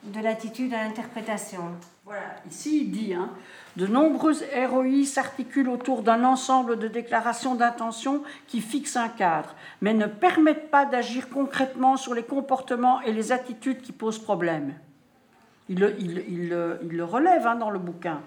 de 0.04 0.20
latitude 0.23 0.73
à 0.73 0.84
l'interprétation. 0.84 1.62
Voilà, 2.04 2.37
ici 2.50 2.82
il 2.82 2.90
dit 2.90 3.14
hein, 3.14 3.30
De 3.76 3.87
nombreuses 3.87 4.44
ROI 4.54 5.04
s'articulent 5.04 5.68
autour 5.68 6.02
d'un 6.02 6.25
ensemble 6.25 6.78
de 6.78 6.88
déclarations 6.88 7.54
d'intention 7.54 8.23
qui 8.46 8.61
fixent 8.61 8.96
un 8.96 9.08
cadre, 9.08 9.54
mais 9.80 9.94
ne 9.94 10.06
permettent 10.06 10.70
pas 10.70 10.84
d'agir 10.84 11.28
concrètement 11.28 11.96
sur 11.96 12.14
les 12.14 12.25
comportements 12.25 13.00
et 13.02 13.12
les 13.12 13.32
attitudes 13.32 13.80
qui 13.80 13.92
posent 13.92 14.18
problème. 14.18 14.75
Il 15.68 15.80
le, 15.80 15.94
il, 15.99 16.25
il, 16.28 16.78
il 16.82 16.96
le 16.96 17.04
relève 17.04 17.46
hein, 17.46 17.56
dans 17.56 17.70
le 17.70 17.78
bouquin. 17.78 18.20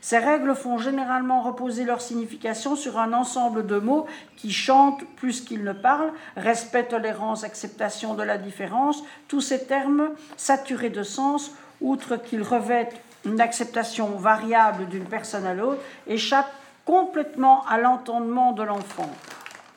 Ces 0.00 0.18
règles 0.18 0.54
font 0.54 0.78
généralement 0.78 1.42
reposer 1.42 1.84
leur 1.84 2.00
signification 2.00 2.74
sur 2.74 2.98
un 2.98 3.12
ensemble 3.12 3.66
de 3.66 3.78
mots 3.78 4.06
qui 4.36 4.52
chantent 4.52 5.04
plus 5.16 5.42
qu'ils 5.42 5.62
ne 5.62 5.72
parlent, 5.72 6.12
respect, 6.36 6.84
tolérance, 6.84 7.44
acceptation 7.44 8.14
de 8.14 8.22
la 8.22 8.38
différence. 8.38 9.02
Tous 9.28 9.42
ces 9.42 9.66
termes, 9.66 10.10
saturés 10.36 10.90
de 10.90 11.02
sens, 11.02 11.52
outre 11.80 12.16
qu'ils 12.16 12.42
revêtent 12.42 12.98
une 13.26 13.40
acceptation 13.40 14.06
variable 14.16 14.88
d'une 14.88 15.04
personne 15.04 15.44
à 15.44 15.52
l'autre, 15.52 15.82
échappent 16.06 16.54
complètement 16.86 17.66
à 17.66 17.78
l'entendement 17.78 18.52
de 18.52 18.62
l'enfant 18.62 19.10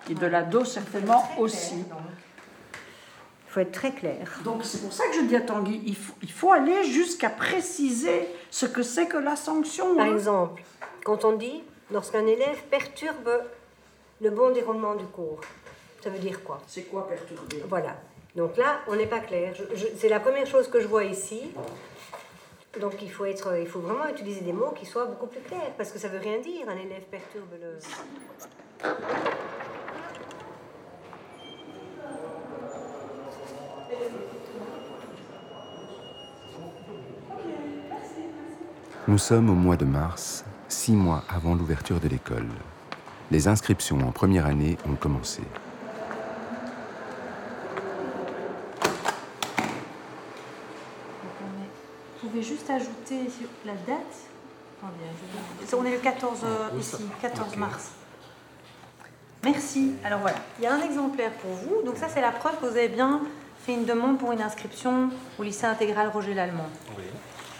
et 0.10 0.15
de 0.15 0.25
l'ado 0.25 0.63
certainement 0.63 1.24
aussi 1.38 1.84
faut 3.53 3.60
être 3.60 3.72
très 3.72 3.92
clair. 3.92 4.39
Donc 4.44 4.62
c'est 4.63 4.82
pour 4.82 4.92
ça 4.92 5.03
que 5.08 5.15
je 5.15 5.22
dis 5.22 5.36
à 5.36 5.42
Tanguy, 5.42 5.80
il 5.86 5.96
faut, 5.96 6.13
il 6.24 6.32
faut 6.32 6.51
aller 6.51 6.86
jusqu'à 6.86 7.30
préciser 7.30 8.27
ce 8.53 8.67
que 8.67 8.83
c'est 8.83 9.07
que 9.07 9.17
la 9.17 9.36
sanction. 9.36 9.95
Par 9.95 10.05
hein. 10.05 10.13
exemple, 10.13 10.62
quand 11.03 11.25
on 11.25 11.33
dit 11.33 11.63
lorsqu'un 11.91 12.25
élève 12.27 12.62
perturbe 12.69 13.31
le 14.22 14.29
bon 14.29 14.51
déroulement 14.51 14.93
du 14.93 15.05
cours, 15.05 15.41
ça 16.03 16.12
veut 16.12 16.19
dire 16.19 16.43
quoi? 16.43 16.62
C'est 16.67 16.83
quoi 16.83 17.07
perturber? 17.07 17.63
Voilà. 17.67 17.95
Donc 18.36 18.55
là, 18.57 18.81
on 18.88 18.95
n'est 18.95 19.07
pas 19.07 19.22
clair. 19.22 19.55
c'est 19.98 20.10
la 20.10 20.19
première 20.19 20.45
chose 20.45 20.67
que 20.67 20.79
je 20.79 20.88
vois 20.88 21.03
ici. 21.03 21.41
Donc 22.79 23.01
il 23.01 23.12
faut, 23.12 23.25
être, 23.25 23.57
il 23.60 23.67
faut 23.67 23.79
vraiment 23.79 24.07
utiliser 24.07 24.41
des 24.41 24.53
mots 24.53 24.72
qui 24.72 24.86
soient 24.86 25.05
beaucoup 25.05 25.27
plus 25.27 25.41
clairs, 25.41 25.72
parce 25.75 25.91
que 25.91 25.98
ça 25.98 26.07
veut 26.07 26.19
rien 26.19 26.39
dire, 26.39 26.69
un 26.69 26.77
élève 26.77 27.03
perturbe 27.10 27.53
le... 27.60 27.77
Nous 39.05 39.17
sommes 39.17 39.50
au 39.50 39.53
mois 39.53 39.75
de 39.75 39.83
mars, 39.83 40.45
six 40.69 40.93
mois 40.93 41.25
avant 41.27 41.55
l'ouverture 41.55 42.00
de 42.00 42.07
l'école. 42.07 42.48
Les 43.31 43.50
inscriptions 43.50 43.98
en 44.07 44.13
première 44.13 44.45
année 44.45 44.77
ont 44.89 44.95
commencé. 44.95 45.41
Vous 52.22 52.29
pouvez 52.29 52.41
juste 52.41 52.69
ajouter 52.69 53.29
la 53.65 53.74
date. 53.74 54.00
On 55.74 55.86
est 55.86 55.91
le 55.91 55.98
14 55.98 56.39
euh, 56.45 56.79
ici, 56.79 57.03
14 57.22 57.57
mars. 57.57 57.91
Merci. 59.43 59.95
Alors 60.05 60.22
voilà, 60.22 60.38
il 60.60 60.63
y 60.63 60.67
a 60.67 60.74
un 60.74 60.81
exemplaire 60.81 61.33
pour 61.41 61.51
vous. 61.51 61.86
Donc 61.86 61.98
ça, 61.98 62.07
c'est 62.07 62.22
la 62.22 62.31
preuve 62.31 62.57
que 62.62 62.67
vous 62.67 62.77
avez 62.77 62.88
bien 62.88 63.19
fait 63.65 63.74
une 63.74 63.83
demande 63.83 64.17
pour 64.17 64.31
une 64.31 64.41
inscription 64.41 65.10
au 65.38 65.43
lycée 65.43 65.65
intégral 65.65 66.07
Roger 66.07 66.33
Lallemand. 66.33 66.69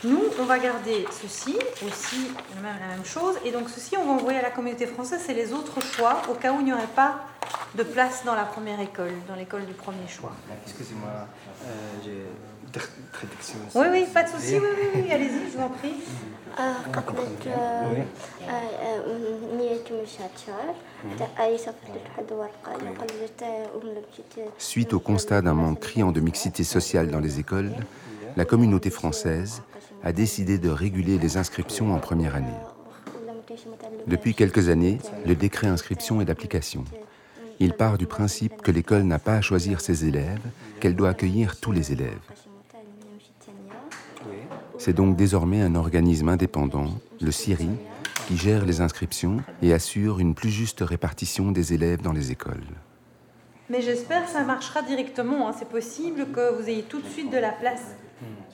Nous, 0.04 0.22
on 0.40 0.44
va 0.44 0.60
garder 0.60 1.06
ceci, 1.12 1.58
aussi 1.86 2.28
la 2.62 2.88
même 2.88 3.06
chose. 3.06 3.36
Et 3.46 3.52
donc 3.52 3.70
ceci, 3.70 3.96
on 3.98 4.06
va 4.06 4.12
envoyer 4.14 4.40
à 4.40 4.42
la 4.42 4.52
communauté 4.52 4.86
française, 4.86 5.22
c'est 5.26 5.34
les 5.34 5.54
autres 5.54 5.82
choix, 5.82 6.22
au 6.30 6.34
cas 6.34 6.52
où 6.52 6.60
il 6.60 6.66
n'y 6.66 6.74
aurait 6.74 6.88
pas 6.96 7.26
de 7.76 7.84
place 7.84 8.24
dans 8.26 8.36
la 8.36 8.44
première 8.44 8.80
école, 8.80 9.14
dans 9.28 9.36
l'école 9.36 9.66
du 9.66 9.74
premier 9.74 10.08
choix. 10.08 10.34
Excusez-moi, 10.66 11.10
euh, 11.66 11.68
j'ai 12.04 12.26
traduction. 13.12 13.58
Oui, 13.76 13.86
oui, 13.92 14.08
pas 14.14 14.24
de 14.24 14.30
souci, 14.30 14.60
oui, 14.60 14.68
oui, 14.78 15.04
oui, 15.04 15.12
allez-y, 15.12 15.52
je 15.52 15.58
vous 15.58 15.64
en 15.64 15.70
prie. 15.70 15.94
Suite 24.58 24.94
au 24.94 25.00
constat 25.00 25.42
d'un 25.42 25.54
manque 25.54 25.80
criant 25.80 26.12
de 26.12 26.20
mixité 26.20 26.64
sociale 26.64 27.10
dans 27.10 27.20
les 27.20 27.40
écoles, 27.40 27.72
la 28.36 28.46
communauté 28.46 28.90
française 28.90 29.62
a 30.04 30.12
décidé 30.12 30.58
de 30.58 30.70
réguler 30.70 31.18
les 31.18 31.38
inscriptions 31.38 31.94
en 31.94 32.00
première 32.00 32.36
année. 32.36 32.48
Depuis 34.08 34.34
quelques 34.34 34.70
années, 34.70 34.98
le 35.26 35.36
décret 35.36 35.68
inscription 35.68 36.20
est 36.22 36.26
d'application. 36.26 36.84
Il 37.60 37.74
part 37.74 37.98
du 37.98 38.08
principe 38.08 38.62
que 38.62 38.72
l'école 38.72 39.04
n'a 39.04 39.20
pas 39.20 39.36
à 39.36 39.42
choisir 39.42 39.80
ses 39.80 40.06
élèves, 40.06 40.42
qu'elle 40.80 40.96
doit 40.96 41.10
accueillir 41.10 41.60
tous 41.60 41.72
les 41.72 41.92
élèves. 41.92 42.20
C'est 44.78 44.94
donc 44.94 45.16
désormais 45.16 45.62
un 45.62 45.76
organisme 45.76 46.30
indépendant, 46.30 46.90
le 47.22 47.32
CIRI, 47.32 47.70
qui 48.28 48.38
gère 48.38 48.66
les 48.66 48.82
inscriptions 48.82 49.38
et 49.62 49.74
assure 49.74 50.20
une 50.20 50.34
plus 50.34 50.50
juste 50.50 50.82
répartition 50.82 51.52
des 51.52 51.74
élèves 51.74 52.02
dans 52.02 52.14
les 52.14 52.32
écoles. 52.32 52.64
Mais 53.74 53.82
j'espère 53.82 54.26
que 54.26 54.30
ça 54.30 54.42
marchera 54.42 54.84
directement. 54.84 55.48
Hein. 55.48 55.56
C'est 55.58 55.68
possible 55.68 56.28
que 56.28 56.54
vous 56.54 56.70
ayez 56.70 56.84
tout 56.84 57.02
de 57.02 57.08
suite 57.08 57.32
de 57.32 57.40
la 57.40 57.50
place 57.50 57.96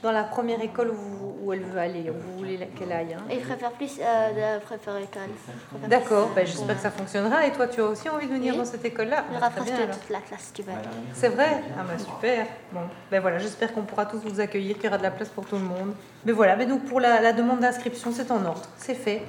dans 0.02 0.14
la 0.14 0.24
première 0.24 0.62
école 0.62 0.92
où, 0.92 1.52
elle 1.52 1.60
veut 1.60 1.78
aller, 1.78 2.10
où 2.10 2.14
vous 2.14 2.38
voulez 2.38 2.58
qu'elle 2.78 2.94
aille. 2.94 3.16
Hein. 3.16 3.24
Il 3.30 3.42
préfère 3.42 3.72
plus 3.72 4.00
euh, 4.00 4.60
de 4.60 4.62
préfère 4.62 4.96
école. 4.96 5.90
D'accord, 5.90 6.30
ben, 6.34 6.48
j'espère 6.48 6.78
que 6.78 6.82
ça 6.82 6.92
fonctionnera. 6.92 7.46
Et 7.46 7.52
toi, 7.52 7.68
tu 7.68 7.82
as 7.82 7.84
aussi 7.84 8.08
envie 8.08 8.28
de 8.28 8.32
venir 8.32 8.56
dans 8.56 8.64
cette 8.64 8.86
école-là? 8.86 9.26
Il 9.30 9.36
y 9.36 9.38
aura 9.38 9.50
presque 9.50 9.74
toute 9.74 10.10
la 10.10 10.22
classe 10.22 10.54
tu 10.54 10.62
vas 10.62 10.72
C'est 11.14 11.28
vrai? 11.28 11.64
Ah 11.78 11.84
ben 11.84 12.00
super. 12.00 12.46
Bon, 12.72 12.82
ben 13.12 13.20
voilà, 13.20 13.40
j'espère 13.40 13.74
qu'on 13.74 13.82
pourra 13.82 14.06
tous 14.06 14.20
vous 14.20 14.40
accueillir, 14.40 14.76
qu'il 14.76 14.86
y 14.86 14.88
aura 14.88 15.00
de 15.00 15.04
la 15.04 15.12
place 15.12 15.28
pour 15.28 15.46
tout 15.46 15.58
le 15.58 15.64
monde. 15.64 15.96
Mais 16.24 16.32
voilà, 16.32 16.56
mais 16.56 16.66
donc 16.66 16.86
pour 16.86 17.02
la, 17.02 17.34
demande 17.34 17.60
d'inscription, 17.60 18.14
c'est 18.14 18.32
en 18.32 18.46
ordre, 18.46 18.62
c'est 18.78 18.96
fait. 18.96 19.24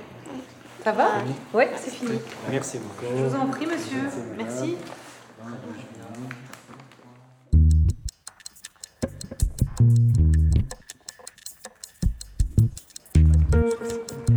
Ça 0.85 0.93
va? 0.93 1.09
Oui, 1.53 1.65
c'est 1.77 1.91
fini. 1.91 2.21
Merci 2.49 2.79
beaucoup. 2.79 3.13
Je 3.19 3.25
vous 3.25 3.37
en 3.37 3.47
prie, 3.47 3.67
monsieur. 3.67 3.99
Merci. 4.39 4.77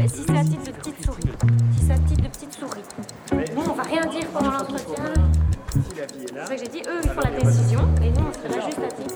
Si 0.07 0.23
c'est 0.27 0.37
à 0.37 0.43
titre 0.43 0.63
de 0.65 0.71
petite 0.71 1.03
souris, 1.03 1.23
si 1.77 1.85
c'est 1.85 1.93
à 1.93 1.97
titre 1.97 2.21
de 2.21 2.27
petite 2.27 2.53
souris, 2.53 2.83
nous 3.55 3.61
on 3.61 3.73
va 3.73 3.83
rien 3.83 4.05
dire 4.05 4.27
pendant 4.31 4.51
l'entretien. 4.51 5.13
C'est 5.71 6.47
ça 6.47 6.55
que 6.55 6.61
j'ai 6.61 6.67
dit, 6.67 6.81
eux 6.87 7.01
ils 7.03 7.09
font 7.09 7.21
la 7.21 7.31
décision 7.31 7.79
et 8.01 8.11
nous 8.11 8.25
on 8.27 8.33
sera 8.33 8.65
juste 8.65 8.79
à 8.79 8.87
titre. 8.91 9.15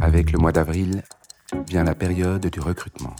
Avec 0.00 0.32
le 0.32 0.38
mois 0.38 0.52
d'avril 0.52 1.02
vient 1.68 1.84
la 1.84 1.94
période 1.94 2.46
du 2.46 2.60
recrutement. 2.60 3.14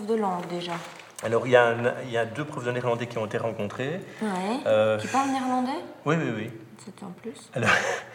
De 0.00 0.14
langue 0.14 0.46
déjà 0.48 0.72
alors, 1.24 1.46
il 1.46 1.50
y, 1.52 1.56
a 1.56 1.76
il 2.04 2.10
y, 2.10 2.16
a 2.16 2.24
deux 2.24 2.44
profs 2.44 2.64
de 2.64 2.72
néerlandais 2.72 3.06
qui 3.06 3.16
ont 3.16 3.26
été 3.26 3.38
rencontrés. 3.38 4.00
Ouais. 4.20 4.58
Euh... 4.66 4.98
Qui 4.98 5.06
parlent 5.06 5.30
néerlandais? 5.30 5.78
Oui, 6.04 6.16
oui, 6.18 6.32
oui. 6.36 6.50
C'était 6.84 7.04
en 7.04 7.10
plus 7.12 7.48
Alors, 7.54 7.70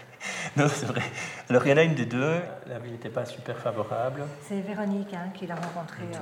non, 0.57 0.67
c'est 0.67 0.87
vrai. 0.87 1.01
Alors, 1.49 1.65
il 1.65 1.69
y 1.69 1.73
en 1.73 1.77
a 1.77 1.83
une 1.83 1.95
des 1.95 2.05
deux, 2.05 2.41
la 2.67 2.79
vie 2.79 2.91
n'était 2.91 3.07
pas 3.07 3.23
super 3.23 3.57
favorable. 3.57 4.23
C'est 4.41 4.59
Véronique 4.59 5.13
hein, 5.13 5.29
qui 5.33 5.47
l'a 5.47 5.55
rencontrée. 5.55 6.03
Euh... 6.13 6.17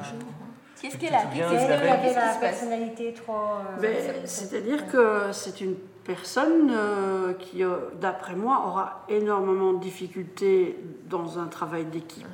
Qu'est-ce 0.79 0.97
qu'elle 0.97 1.15
a 1.15 1.23
Qu'est-ce 1.23 1.65
qu'elle 1.65 1.89
avait 1.89 2.13
la 2.13 2.35
personnalité 2.39 3.13
trop. 3.13 3.33
Euh, 3.33 3.81
ben, 3.81 3.95
c'est-à-dire 4.25 4.85
que 4.87 5.31
c'est 5.31 5.61
une 5.61 5.75
personne 6.03 6.71
euh, 6.71 7.33
qui, 7.33 7.63
euh, 7.63 7.77
d'après 7.99 8.35
moi, 8.35 8.63
aura 8.67 9.05
énormément 9.09 9.73
de 9.73 9.79
difficultés 9.79 10.77
dans 11.09 11.39
un 11.39 11.47
travail 11.47 11.85
d'équipe. 11.85 12.27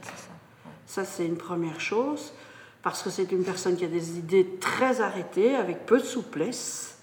ça, 0.85 1.05
c'est 1.05 1.25
une 1.25 1.37
première 1.37 1.79
chose 1.79 2.33
parce 2.83 3.03
que 3.03 3.09
c'est 3.09 3.31
une 3.31 3.43
personne 3.43 3.75
qui 3.75 3.85
a 3.85 3.87
des 3.87 4.17
idées 4.17 4.57
très 4.59 5.01
arrêtées, 5.01 5.55
avec 5.55 5.85
peu 5.85 5.99
de 5.99 6.05
souplesse. 6.05 6.97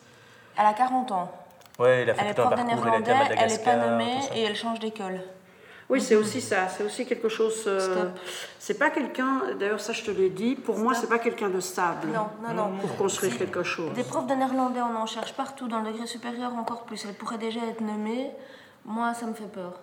Elle 0.59 0.67
a 0.67 0.75
40 0.75 1.13
ans. 1.13 1.33
Oui, 1.79 1.89
elle 1.89 2.11
a 2.11 2.15
fait 2.15 2.23
elle 2.25 2.31
est 2.31 2.35
prof 2.35 2.55
de 2.55 2.63
néerlandais, 2.63 3.15
elle 3.37 3.51
n'est 3.51 3.59
pas 3.59 3.77
nommée 3.77 4.19
et 4.35 4.43
elle 4.43 4.57
change 4.57 4.81
d'école. 4.81 5.21
Oui, 5.89 6.03
c'est 6.03 6.17
aussi 6.17 6.43
ça, 6.43 6.69
c'est 6.69 6.85
aussi 6.85 7.07
quelque 7.07 7.31
chose. 7.31 7.65
Euh, 7.67 8.11
c'est 8.59 8.79
pas 8.79 8.91
quelqu'un, 8.91 9.55
d'ailleurs, 9.59 9.81
ça 9.81 9.95
je 9.95 10.03
te 10.03 10.11
l'ai 10.11 10.29
dit, 10.29 10.55
pour 10.55 10.77
moi, 10.79 10.93
c'est 10.95 11.09
pas 11.09 11.19
quelqu'un 11.19 11.49
de 11.49 11.61
stable. 11.61 12.09
Non, 12.09 12.29
non, 12.47 12.55
non. 12.55 12.79
Pour 12.79 12.95
construire 12.97 13.39
quelque 13.39 13.63
chose. 13.63 13.95
Des 13.95 14.03
profs 14.03 14.27
de 14.27 14.35
néerlandais, 14.35 14.83
on 14.83 14.95
en 14.97 15.07
cherche 15.07 15.33
partout, 15.33 15.67
dans 15.67 15.81
le 15.81 15.91
degré 15.91 16.07
supérieur 16.07 16.53
encore 16.55 16.85
plus. 16.85 17.07
Elle 17.07 17.15
pourrait 17.15 17.39
déjà 17.39 17.61
être 17.71 17.81
nommée. 17.81 18.31
Moi, 18.85 19.15
ça 19.15 19.27
me 19.27 19.33
fait 19.33 19.51
peur. 19.51 19.81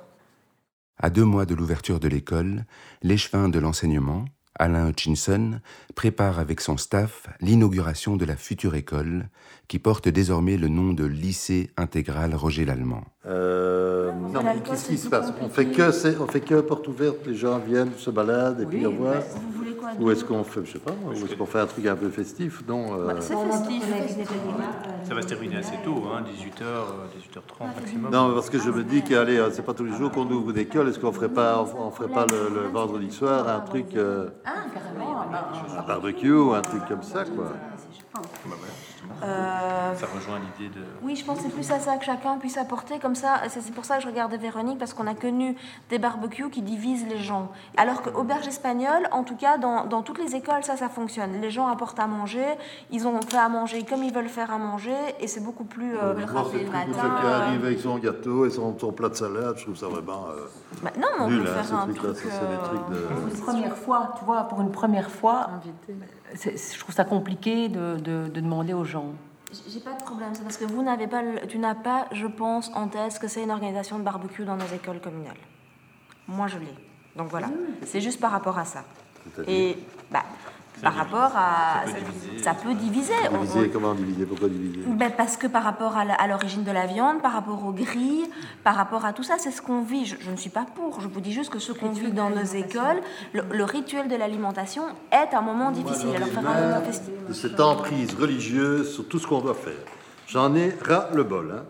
À 1.02 1.10
deux 1.10 1.26
mois 1.26 1.46
de 1.46 1.56
l'ouverture 1.56 2.00
de 2.00 2.08
l'école, 2.08 2.66
l'échevin 3.02 3.50
de 3.50 3.58
l'enseignement, 3.58 4.26
Alain 4.58 4.90
Hutchinson 4.90 5.60
prépare 5.96 6.40
avec 6.40 6.62
son 6.62 6.78
staff 6.78 7.28
l'inauguration 7.42 8.16
de 8.16 8.26
la 8.26 8.36
future 8.36 8.76
école 8.76 9.28
qui 9.68 9.80
porte 9.80 10.08
désormais 10.08 10.58
le 10.58 10.68
nom 10.68 10.94
de 10.94 11.06
lycée 11.06 11.72
intégral 11.78 12.36
Roger 12.36 12.66
Lallemand. 12.66 13.04
Euh, 13.26 14.12
non, 14.12 14.44
mais 14.44 14.62
qu'est-ce 14.64 14.88
qui 14.88 14.98
se 14.98 15.10
passe? 15.10 15.34
On 15.42 15.50
fait 15.50 15.66
que 15.66 16.22
on 16.22 16.28
fait 16.28 16.42
que 16.42 16.62
porte 16.62 16.88
ouverte, 16.88 17.26
les 17.26 17.36
gens 17.36 17.60
viennent, 17.60 17.92
se 17.98 18.10
baladent 18.12 18.62
et 18.62 18.66
puis 18.66 18.86
au 18.86 18.92
revoir. 18.92 19.16
Ou 20.00 20.12
est-ce 20.12 20.26
qu'on 20.26 20.44
fait, 20.44 20.62
je 20.66 20.74
sais 20.74 20.80
pas, 20.80 20.92
ou 20.92 21.12
est-ce 21.12 21.36
qu'on 21.36 21.46
fait 21.46 21.60
un 21.60 21.66
truc 21.66 21.86
un 21.86 21.96
peu 21.96 22.10
festif 22.10 22.64
Non. 22.68 23.00
Euh... 23.00 23.08
Bah, 23.08 23.16
c'est 23.20 23.36
festif. 23.36 23.84
Ça 25.04 25.14
va 25.14 25.22
se 25.22 25.28
terminer 25.28 25.58
assez 25.58 25.78
tôt, 25.84 26.04
hein, 26.12 26.24
18h, 26.24 26.64
18h30 26.64 27.76
maximum. 27.80 28.12
Non, 28.12 28.34
parce 28.34 28.50
que 28.50 28.60
je 28.60 28.70
me 28.70 28.84
dis 28.84 29.02
qu'allez, 29.04 29.44
c'est 29.52 29.66
pas 29.66 29.74
tous 29.74 29.86
les 29.86 29.96
jours 29.96 30.12
qu'on 30.12 30.30
ouvre 30.30 30.52
une 30.52 30.58
école. 30.58 30.90
Est-ce 30.90 31.00
qu'on 31.00 31.12
ferait 31.12 31.30
pas, 31.30 31.66
on 31.78 31.92
ferait 31.92 32.10
pas 32.10 32.26
le, 32.26 32.68
vendredi 32.72 33.12
soir 33.12 33.48
un 33.48 33.60
truc, 33.62 33.96
euh, 33.96 34.30
ah, 34.46 34.52
carrément, 34.74 35.22
un 35.22 35.82
barbecue 35.88 36.32
ou 36.32 36.54
un 36.54 36.62
truc 36.62 36.86
comme 36.88 37.04
ça, 37.04 37.24
quoi. 37.26 37.52
Euh, 39.24 39.96
ça 39.96 40.08
rejoint 40.14 40.40
l'idée 40.40 40.74
de. 40.74 40.82
Oui, 41.02 41.16
je 41.16 41.24
pense 41.24 41.38
que 41.38 41.44
c'est 41.44 41.54
plus 41.54 41.72
à 41.72 41.80
ça 41.80 41.98
que 41.98 42.06
chacun 42.06 42.38
puisse 42.38 42.58
apporter. 42.58 43.00
Comme 43.00 43.16
ça, 43.16 43.42
c'est 43.48 43.74
pour 43.74 43.86
ça 43.86 43.98
que 43.98 44.04
je 44.04 44.08
regardais 44.08 44.38
Véronique, 44.38 44.78
parce 44.78 44.94
qu'on 44.94 45.08
a 45.08 45.14
connu 45.14 45.56
des 45.90 46.00
barbecues 46.00 46.50
qui 46.50 46.62
divisent 46.62 47.08
les 47.08 47.20
gens. 47.20 47.52
Alors 47.78 48.02
que 48.02 48.10
auberge 48.10 48.48
espagnole, 48.48 49.08
en 49.12 49.24
tout 49.24 49.36
cas, 49.36 49.58
dans, 49.58 49.86
dans, 49.86 50.02
toutes 50.02 50.20
les 50.20 50.36
écoles, 50.36 50.64
ça, 50.64 50.76
ça 50.76 50.90
fonctionne. 50.90 51.40
Les 51.42 51.50
gens 51.50 51.68
apportent 51.68 52.00
à 52.00 52.08
manger, 52.08 52.46
ils 52.92 53.08
ont 53.08 53.20
fait 53.22 53.38
à 53.38 53.50
manger 53.50 53.84
comme 53.84 54.04
ils 54.04 54.14
veulent 54.14 54.28
faire 54.28 54.52
à 54.52 54.58
manger, 54.58 54.96
et 55.20 55.28
c'est 55.28 55.44
beaucoup 55.44 55.66
plus 55.66 55.96
euh, 55.98 56.14
le 56.14 56.26
matin. 56.26 56.44
Quelqu'un 56.52 57.30
arrive 57.30 57.66
avec 57.66 57.80
son 57.80 57.98
gâteau 57.98 58.46
et 58.46 58.50
son, 58.50 58.78
son, 58.78 58.92
plat 58.92 59.10
de 59.10 59.16
salade, 59.16 59.56
je 59.58 59.64
trouve 59.64 59.78
ça 59.78 59.88
vraiment. 59.88 60.26
Euh, 60.30 60.46
bah, 60.84 60.92
non, 60.98 61.08
mais 61.18 61.24
on 61.24 61.30
nul, 61.30 61.44
peut 61.44 61.50
hein, 61.50 61.64
faire 61.64 61.80
un 61.80 61.88
truc, 61.88 62.02
de... 62.02 62.98
Pour 63.08 63.28
une 63.28 63.40
première 63.42 63.78
fois, 63.78 64.14
tu 64.20 64.26
vois, 64.26 64.44
pour 64.44 64.62
une 64.62 64.72
première 64.72 65.10
fois, 65.10 65.50
je 66.34 66.80
trouve 66.80 66.94
ça 66.94 67.06
compliqué 67.06 67.70
de, 67.70 67.98
de, 67.98 68.28
de 68.28 68.42
demander 68.42 68.74
aux 68.74 68.84
gens. 68.84 69.15
J'ai 69.52 69.80
pas 69.80 69.94
de 69.94 70.04
problème, 70.04 70.30
c'est 70.34 70.44
parce 70.44 70.58
que 70.58 70.66
vous 70.66 70.84
n'avez 70.84 71.08
pas, 71.08 71.22
tu 71.48 71.58
n'as 71.58 71.76
pas, 71.76 72.08
je 72.12 72.28
pense, 72.28 72.72
en 72.74 72.88
tête 72.88 73.18
que 73.20 73.28
c'est 73.28 73.44
une 73.44 73.52
organisation 73.52 74.00
de 74.00 74.04
barbecue 74.04 74.44
dans 74.44 74.58
nos 74.58 74.68
écoles 74.74 75.00
communales. 75.00 75.38
Moi, 76.28 76.48
je 76.48 76.58
l'ai. 76.58 76.74
Donc 77.16 77.30
voilà, 77.30 77.50
c'est 77.86 78.02
juste 78.02 78.20
par 78.20 78.32
rapport 78.32 78.58
à 78.58 78.66
ça. 78.66 78.84
Et 79.48 79.78
par 80.82 80.94
rapport 80.94 81.32
à. 81.36 81.84
Ça 82.42 82.54
peut 82.54 82.74
diviser. 82.74 83.14
diviser. 83.32 83.70
Comment 83.70 83.94
diviser? 83.94 84.26
Pourquoi 84.26 84.50
diviser? 84.50 84.82
Ben 84.88 85.12
Parce 85.16 85.38
que 85.38 85.48
par 85.48 85.64
rapport 85.64 85.96
à 85.98 86.28
l'origine 86.28 86.64
de 86.64 86.72
la 86.72 86.86
viande, 86.86 87.22
par 87.22 87.34
rapport 87.34 87.66
au 87.66 87.72
gris, 87.72 88.30
par 88.64 88.76
rapport 88.76 89.06
à 89.06 89.14
tout 89.14 89.24
ça, 89.24 89.36
c'est 89.38 89.52
ce 89.52 89.62
qu'on 89.62 89.82
vit. 89.82 90.06
Je, 90.06 90.30
ne 90.30 90.36
suis 90.36 90.50
pas 90.50 90.66
pour. 90.76 91.02
Je 91.02 91.08
vous 91.08 91.22
dis 91.22 91.32
juste 91.32 91.52
que 91.52 91.60
ce 91.60 91.72
qu'on 91.72 91.92
vit 91.92 92.12
dans 92.12 92.30
nos 92.30 92.44
écoles, 92.44 93.02
le, 93.34 93.64
rituel 93.64 94.08
de 94.08 94.16
l'alimentation 94.16 94.84
est 95.12 95.34
un 95.36 95.42
moment 95.42 95.72
difficile. 95.72 96.16
Alors 96.16 96.28
faire 96.28 96.48
un 96.48 96.82
De 97.28 97.34
cette 97.34 97.60
emprise 97.60 98.14
religieuse 98.14 98.94
sur 98.94 99.08
tout 99.08 99.20
ce 99.20 99.28
qu'on 99.28 99.42
doit 99.42 99.56
faire. 99.56 99.74
J'en 100.28 100.56
ai 100.56 100.74
ras 100.84 101.10
le 101.14 101.24
bol. 101.24 101.54
Hein. 101.56 101.64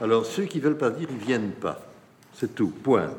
Alors, 0.00 0.26
ceux 0.26 0.44
qui 0.44 0.60
veulent 0.60 0.78
pas 0.78 0.90
dire, 0.90 1.08
ils 1.10 1.24
viennent 1.24 1.52
pas. 1.52 1.80
C'est 2.32 2.54
tout, 2.54 2.68
point. 2.68 3.10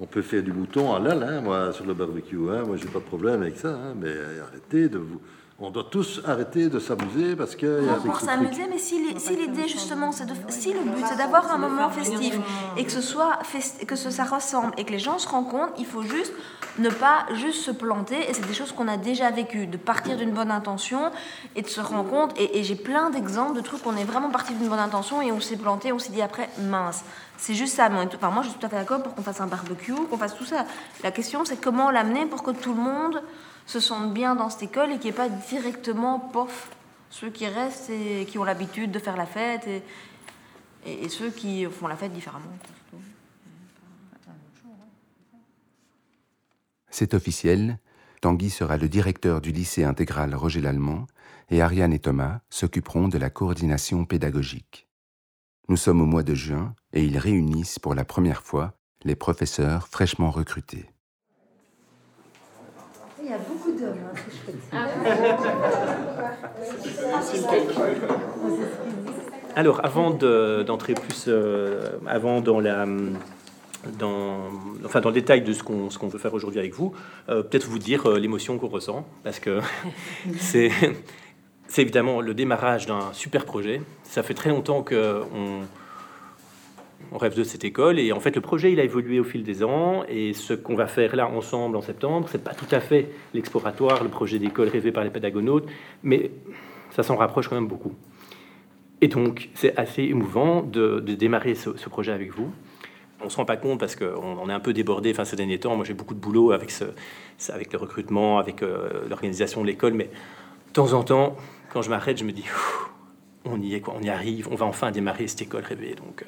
On 0.00 0.06
peut 0.06 0.22
faire 0.22 0.42
du 0.42 0.52
bouton 0.52 0.94
à 0.94 1.00
l'al, 1.00 1.22
hein, 1.22 1.40
moi, 1.40 1.72
sur 1.72 1.84
le 1.84 1.94
barbecue. 1.94 2.38
Hein. 2.50 2.62
Moi, 2.66 2.76
j'ai 2.76 2.86
pas 2.88 3.00
de 3.00 3.04
problème 3.04 3.42
avec 3.42 3.56
ça. 3.56 3.74
Hein, 3.74 3.94
mais 3.96 4.12
arrêtez 4.40 4.88
de 4.88 4.98
vous 4.98 5.20
on 5.60 5.70
doit 5.70 5.86
tous 5.90 6.20
arrêter 6.24 6.68
de 6.68 6.78
s'amuser 6.78 7.34
parce 7.34 7.56
que. 7.56 7.84
y 7.84 7.88
a 7.88 7.94
pour 7.94 8.20
s'amuser, 8.20 8.66
mais 8.70 8.78
si 8.78 9.00
l'idée 9.00 9.66
justement, 9.66 10.12
c'est 10.12 10.26
de, 10.26 10.34
si 10.48 10.72
le 10.72 10.80
but 10.80 11.04
c'est 11.08 11.16
d'avoir 11.16 11.50
un 11.50 11.58
moment 11.58 11.90
festif 11.90 12.38
et 12.76 12.84
que 12.84 12.92
ce 12.92 13.00
soit 13.00 13.38
que 13.86 13.96
ce, 13.96 14.10
ça 14.10 14.24
ressemble 14.24 14.72
et 14.76 14.84
que 14.84 14.92
les 14.92 15.00
gens 15.00 15.18
se 15.18 15.28
rencontrent, 15.28 15.72
il 15.76 15.86
faut 15.86 16.02
juste 16.02 16.32
ne 16.78 16.90
pas 16.90 17.26
juste 17.32 17.64
se 17.64 17.72
planter. 17.72 18.30
Et 18.30 18.34
c'est 18.34 18.46
des 18.46 18.54
choses 18.54 18.70
qu'on 18.70 18.86
a 18.86 18.96
déjà 18.96 19.32
vécues, 19.32 19.66
de 19.66 19.76
partir 19.76 20.16
d'une 20.16 20.30
bonne 20.30 20.52
intention 20.52 21.10
et 21.56 21.62
de 21.62 21.68
se 21.68 21.80
rendre 21.80 22.08
compte. 22.08 22.38
Et, 22.38 22.62
j'ai 22.62 22.76
plein 22.76 23.10
d'exemples 23.10 23.56
de 23.56 23.60
trucs 23.60 23.84
où 23.84 23.88
on 23.88 23.96
est 23.96 24.04
vraiment 24.04 24.30
parti 24.30 24.54
d'une 24.54 24.68
bonne 24.68 24.78
intention 24.78 25.22
et 25.22 25.32
on 25.32 25.40
s'est 25.40 25.56
planté, 25.56 25.90
on 25.90 25.98
s'est 25.98 26.12
dit 26.12 26.22
après 26.22 26.48
mince. 26.60 27.02
C'est 27.36 27.54
juste 27.54 27.74
ça. 27.74 27.88
Enfin, 28.14 28.30
moi, 28.30 28.42
je 28.42 28.50
suis 28.50 28.58
tout 28.58 28.66
à 28.66 28.68
fait 28.68 28.76
d'accord 28.76 29.02
pour 29.02 29.14
qu'on 29.14 29.22
fasse 29.22 29.40
un 29.40 29.46
barbecue, 29.46 29.94
qu'on 30.08 30.18
fasse 30.18 30.36
tout 30.36 30.44
ça. 30.44 30.66
La 31.02 31.10
question, 31.10 31.44
c'est 31.44 31.60
comment 31.60 31.90
l'amener 31.90 32.26
pour 32.26 32.44
que 32.44 32.52
tout 32.52 32.74
le 32.74 32.80
monde 32.80 33.22
se 33.68 33.80
sentent 33.80 34.14
bien 34.14 34.34
dans 34.34 34.48
cette 34.48 34.62
école 34.62 34.92
et 34.92 34.98
qu'il 34.98 35.10
n'y 35.10 35.16
pas 35.16 35.28
directement, 35.28 36.18
pof, 36.18 36.70
ceux 37.10 37.28
qui 37.28 37.46
restent 37.46 37.90
et 37.90 38.24
qui 38.24 38.38
ont 38.38 38.44
l'habitude 38.44 38.90
de 38.90 38.98
faire 38.98 39.16
la 39.16 39.26
fête 39.26 39.66
et, 39.66 39.82
et, 40.86 41.08
ceux 41.10 41.30
qui 41.30 41.66
font 41.66 41.86
la 41.86 41.96
fête 41.96 42.12
différemment. 42.12 42.46
C'est 46.90 47.12
officiel, 47.12 47.78
Tanguy 48.22 48.48
sera 48.48 48.78
le 48.78 48.88
directeur 48.88 49.42
du 49.42 49.52
lycée 49.52 49.84
intégral 49.84 50.34
Roger 50.34 50.62
Lallemand 50.62 51.06
et 51.50 51.60
Ariane 51.60 51.92
et 51.92 51.98
Thomas 51.98 52.40
s'occuperont 52.48 53.08
de 53.08 53.18
la 53.18 53.28
coordination 53.28 54.06
pédagogique. 54.06 54.88
Nous 55.68 55.76
sommes 55.76 56.00
au 56.00 56.06
mois 56.06 56.22
de 56.22 56.34
juin 56.34 56.74
et 56.94 57.04
ils 57.04 57.18
réunissent 57.18 57.78
pour 57.78 57.94
la 57.94 58.06
première 58.06 58.42
fois 58.42 58.78
les 59.04 59.14
professeurs 59.14 59.88
fraîchement 59.88 60.30
recrutés. 60.30 60.90
Il 63.28 63.32
y 63.32 63.34
a 63.34 63.38
beaucoup 63.38 63.72
d'hommes, 63.72 63.98
hein, 64.06 64.14
c'est 64.14 64.30
chouette. 64.30 64.37
Ah. 64.37 64.37
Alors, 69.56 69.84
avant 69.84 70.10
d'entrer 70.10 70.94
plus, 70.94 71.24
euh, 71.26 71.98
avant 72.06 72.40
dans 72.40 72.60
la, 72.60 72.86
dans, 73.98 74.36
enfin 74.84 75.00
dans 75.00 75.08
le 75.08 75.14
détail 75.14 75.42
de 75.42 75.52
ce 75.52 75.64
qu'on 75.64 75.88
qu'on 75.88 76.06
veut 76.08 76.20
faire 76.20 76.34
aujourd'hui 76.34 76.60
avec 76.60 76.74
vous, 76.74 76.92
euh, 77.28 77.42
peut-être 77.42 77.66
vous 77.66 77.80
dire 77.80 78.06
euh, 78.06 78.18
l'émotion 78.18 78.58
qu'on 78.58 78.68
ressent, 78.68 79.04
parce 79.24 79.40
que 79.40 79.58
c'est 80.38 80.70
c'est 81.66 81.82
évidemment 81.82 82.20
le 82.20 82.34
démarrage 82.34 82.86
d'un 82.86 83.12
super 83.12 83.44
projet. 83.44 83.82
Ça 84.04 84.22
fait 84.22 84.34
très 84.34 84.50
longtemps 84.50 84.82
que 84.82 85.22
on, 87.12 87.18
rêve 87.18 87.36
de 87.36 87.44
cette 87.44 87.64
école. 87.64 87.98
Et 87.98 88.12
en 88.12 88.20
fait, 88.20 88.34
le 88.34 88.40
projet, 88.40 88.72
il 88.72 88.80
a 88.80 88.84
évolué 88.84 89.20
au 89.20 89.24
fil 89.24 89.42
des 89.42 89.62
ans. 89.64 90.04
Et 90.08 90.32
ce 90.32 90.54
qu'on 90.54 90.74
va 90.74 90.86
faire 90.86 91.16
là 91.16 91.28
ensemble 91.28 91.76
en 91.76 91.80
septembre, 91.80 92.28
c'est 92.30 92.42
pas 92.42 92.54
tout 92.54 92.72
à 92.72 92.80
fait 92.80 93.10
l'exploratoire, 93.34 94.02
le 94.02 94.10
projet 94.10 94.38
d'école 94.38 94.68
rêvé 94.68 94.92
par 94.92 95.04
les 95.04 95.10
pédagonautes, 95.10 95.66
mais 96.02 96.30
ça 96.90 97.02
s'en 97.02 97.16
rapproche 97.16 97.48
quand 97.48 97.56
même 97.56 97.68
beaucoup. 97.68 97.94
Et 99.00 99.08
donc, 99.08 99.50
c'est 99.54 99.76
assez 99.78 100.02
émouvant 100.02 100.62
de, 100.62 100.98
démarrer 101.00 101.54
ce, 101.54 101.70
projet 101.88 102.12
avec 102.12 102.34
vous. 102.34 102.50
On 103.20 103.28
se 103.28 103.36
rend 103.36 103.44
pas 103.44 103.56
compte 103.56 103.80
parce 103.80 103.96
qu'on 103.96 104.48
est 104.48 104.52
un 104.52 104.60
peu 104.60 104.72
débordé 104.72 105.12
ces 105.24 105.36
derniers 105.36 105.58
temps. 105.58 105.76
Moi, 105.76 105.84
j'ai 105.84 105.94
beaucoup 105.94 106.14
de 106.14 106.20
boulot 106.20 106.52
avec, 106.52 106.72
avec 107.48 107.72
le 107.72 107.78
recrutement, 107.78 108.38
avec 108.38 108.62
euh, 108.62 109.06
l'organisation 109.08 109.62
de 109.62 109.66
l'école. 109.66 109.94
Mais 109.94 110.04
de 110.04 110.72
temps 110.72 110.92
en 110.92 111.02
temps, 111.02 111.36
quand 111.72 111.82
je 111.82 111.90
m'arrête, 111.90 112.18
je 112.18 112.24
me 112.24 112.32
dis, 112.32 112.44
on 113.44 113.60
y 113.60 113.74
est, 113.74 113.82
on 113.88 114.02
y 114.02 114.10
arrive, 114.10 114.48
on 114.50 114.54
va 114.54 114.66
enfin 114.66 114.90
démarrer 114.90 115.28
cette 115.28 115.42
école 115.42 115.64
rêvée. 115.64 115.94
Donc, 115.94 116.22
euh, 116.22 116.26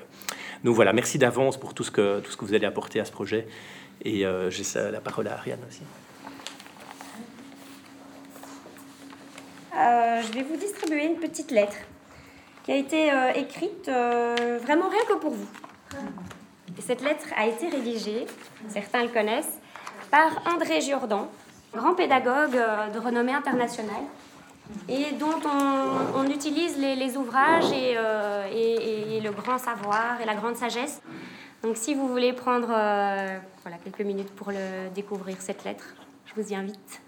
donc 0.65 0.75
voilà, 0.75 0.93
merci 0.93 1.19
d'avance 1.19 1.59
pour 1.59 1.75
tout 1.75 1.85
ce, 1.85 1.91
que, 1.91 2.21
tout 2.21 2.31
ce 2.31 2.37
que 2.37 2.45
vous 2.45 2.55
allez 2.55 2.67
apporter 2.67 3.01
à 3.01 3.05
ce 3.05 3.13
projet. 3.13 3.47
Et 4.05 4.25
euh, 4.25 4.51
j'ai 4.51 4.65
la 4.91 5.01
parole 5.01 5.29
à 5.29 5.35
Ariane 5.35 5.61
aussi. 5.69 5.83
Euh, 9.77 10.23
je 10.23 10.33
vais 10.33 10.43
vous 10.43 10.57
distribuer 10.57 11.07
une 11.07 11.17
petite 11.17 11.51
lettre 11.51 11.77
qui 12.65 12.73
a 12.73 12.77
été 12.77 13.11
écrite 13.37 13.89
vraiment 13.89 14.89
rien 14.89 15.05
que 15.09 15.15
pour 15.15 15.31
vous. 15.31 15.49
Et 16.79 16.83
cette 16.83 17.03
lettre 17.03 17.27
a 17.37 17.47
été 17.47 17.69
rédigée, 17.69 18.27
certains 18.69 19.03
le 19.03 19.09
connaissent, 19.09 19.59
par 20.11 20.43
André 20.47 20.81
Giordan, 20.81 21.31
grand 21.75 21.95
pédagogue 21.95 22.53
de 22.93 22.99
renommée 22.99 23.33
internationale, 23.33 24.05
et 24.89 25.13
dont 25.13 25.41
on, 26.15 26.25
utilise 26.31 26.77
les, 26.77 27.17
ouvrages 27.17 27.73
euh, 27.73 28.45
et, 28.53 29.21
le 29.21 29.31
grand 29.31 29.59
savoir 29.59 30.21
et 30.21 30.25
la 30.25 30.35
grande 30.35 30.57
sagesse. 30.57 31.01
Donc 31.63 31.77
si 31.77 31.95
vous 31.95 32.09
voulez 32.09 32.33
prendre 32.33 32.69
euh, 32.71 33.39
voilà, 33.63 33.79
quelques 33.79 34.01
minutes 34.01 34.31
pour 34.31 34.51
découvrir 34.95 35.37
cette 35.41 35.65
lettre, 35.65 35.95
je 36.27 36.41
vous 36.41 36.53
y 36.53 36.55
invite. 36.55 37.03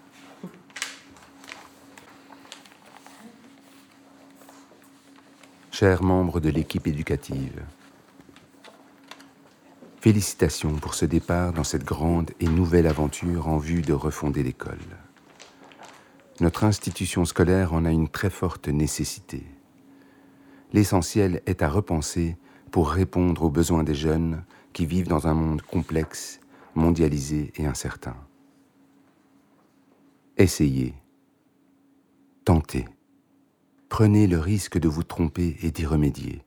Chers 5.71 6.03
membres 6.03 6.39
de 6.39 6.49
l'équipe 6.49 6.85
éducative, 6.85 7.63
félicitations 10.01 10.75
pour 10.75 10.93
ce 10.93 11.05
départ 11.05 11.51
dans 11.51 11.63
cette 11.63 11.83
grande 11.83 12.29
et 12.39 12.47
nouvelle 12.47 12.87
aventure 12.87 13.47
en 13.47 13.57
vue 13.57 13.81
de 13.81 13.93
refonder 13.93 14.43
l'école. 14.43 14.77
Notre 16.39 16.63
institution 16.63 17.25
scolaire 17.25 17.73
en 17.73 17.85
a 17.85 17.91
une 17.91 18.09
très 18.09 18.29
forte 18.31 18.67
nécessité. 18.67 19.43
L'essentiel 20.71 21.41
est 21.45 21.61
à 21.61 21.69
repenser 21.69 22.37
pour 22.71 22.89
répondre 22.89 23.43
aux 23.43 23.51
besoins 23.51 23.83
des 23.83 23.93
jeunes 23.93 24.43
qui 24.73 24.87
vivent 24.87 25.07
dans 25.07 25.27
un 25.27 25.35
monde 25.35 25.61
complexe, 25.61 26.39
mondialisé 26.73 27.53
et 27.55 27.67
incertain. 27.67 28.15
Essayez, 30.37 30.95
tentez, 32.43 32.87
prenez 33.89 34.25
le 34.25 34.39
risque 34.39 34.79
de 34.79 34.87
vous 34.87 35.03
tromper 35.03 35.55
et 35.61 35.69
d'y 35.69 35.85
remédier. 35.85 36.41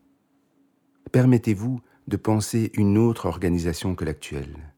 Permettez-vous 1.13 1.81
de 2.09 2.17
penser 2.17 2.73
une 2.75 2.99
autre 2.99 3.27
organisation 3.27 3.95
que 3.95 4.05
l'actuelle. 4.05 4.75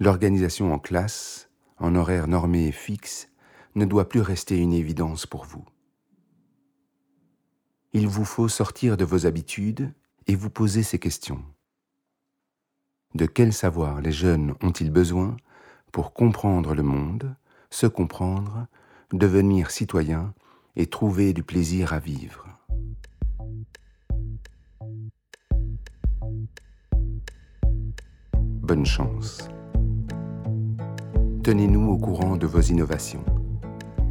L'organisation 0.00 0.72
en 0.72 0.78
classe, 0.78 1.50
en 1.78 1.94
horaire 1.94 2.28
normé 2.28 2.68
et 2.68 2.72
fixe, 2.72 3.28
ne 3.74 3.84
doit 3.84 4.08
plus 4.08 4.20
rester 4.20 4.58
une 4.58 4.72
évidence 4.72 5.26
pour 5.26 5.44
vous. 5.44 5.64
Il 7.92 8.06
vous 8.06 8.24
faut 8.24 8.48
sortir 8.48 8.96
de 8.96 9.04
vos 9.04 9.26
habitudes 9.26 9.92
et 10.26 10.34
vous 10.34 10.50
poser 10.50 10.82
ces 10.82 10.98
questions. 10.98 11.42
De 13.14 13.26
quel 13.26 13.52
savoir 13.52 14.00
les 14.00 14.12
jeunes 14.12 14.54
ont-ils 14.62 14.90
besoin 14.90 15.36
pour 15.90 16.12
comprendre 16.12 16.74
le 16.74 16.82
monde, 16.82 17.34
se 17.70 17.86
comprendre, 17.86 18.66
devenir 19.12 19.70
citoyens 19.70 20.34
et 20.76 20.86
trouver 20.86 21.32
du 21.32 21.42
plaisir 21.42 21.92
à 21.92 21.98
vivre? 21.98 22.46
Bonne 28.34 28.84
chance. 28.84 29.48
Tenez-nous 31.42 31.88
au 31.88 31.96
courant 31.96 32.36
de 32.36 32.46
vos 32.46 32.60
innovations 32.60 33.24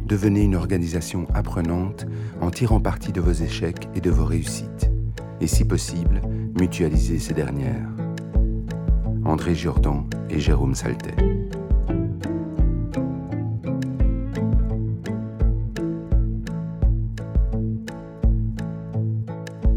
devenez 0.08 0.42
une 0.42 0.56
organisation 0.56 1.26
apprenante 1.34 2.06
en 2.40 2.50
tirant 2.50 2.80
parti 2.80 3.12
de 3.12 3.20
vos 3.20 3.32
échecs 3.32 3.88
et 3.94 4.00
de 4.00 4.10
vos 4.10 4.24
réussites, 4.24 4.90
et 5.40 5.46
si 5.46 5.64
possible, 5.64 6.22
mutualisez 6.58 7.18
ces 7.18 7.34
dernières. 7.34 7.88
André 9.24 9.54
Jourdan 9.54 10.06
et 10.30 10.40
Jérôme 10.40 10.74
Saltet. 10.74 11.14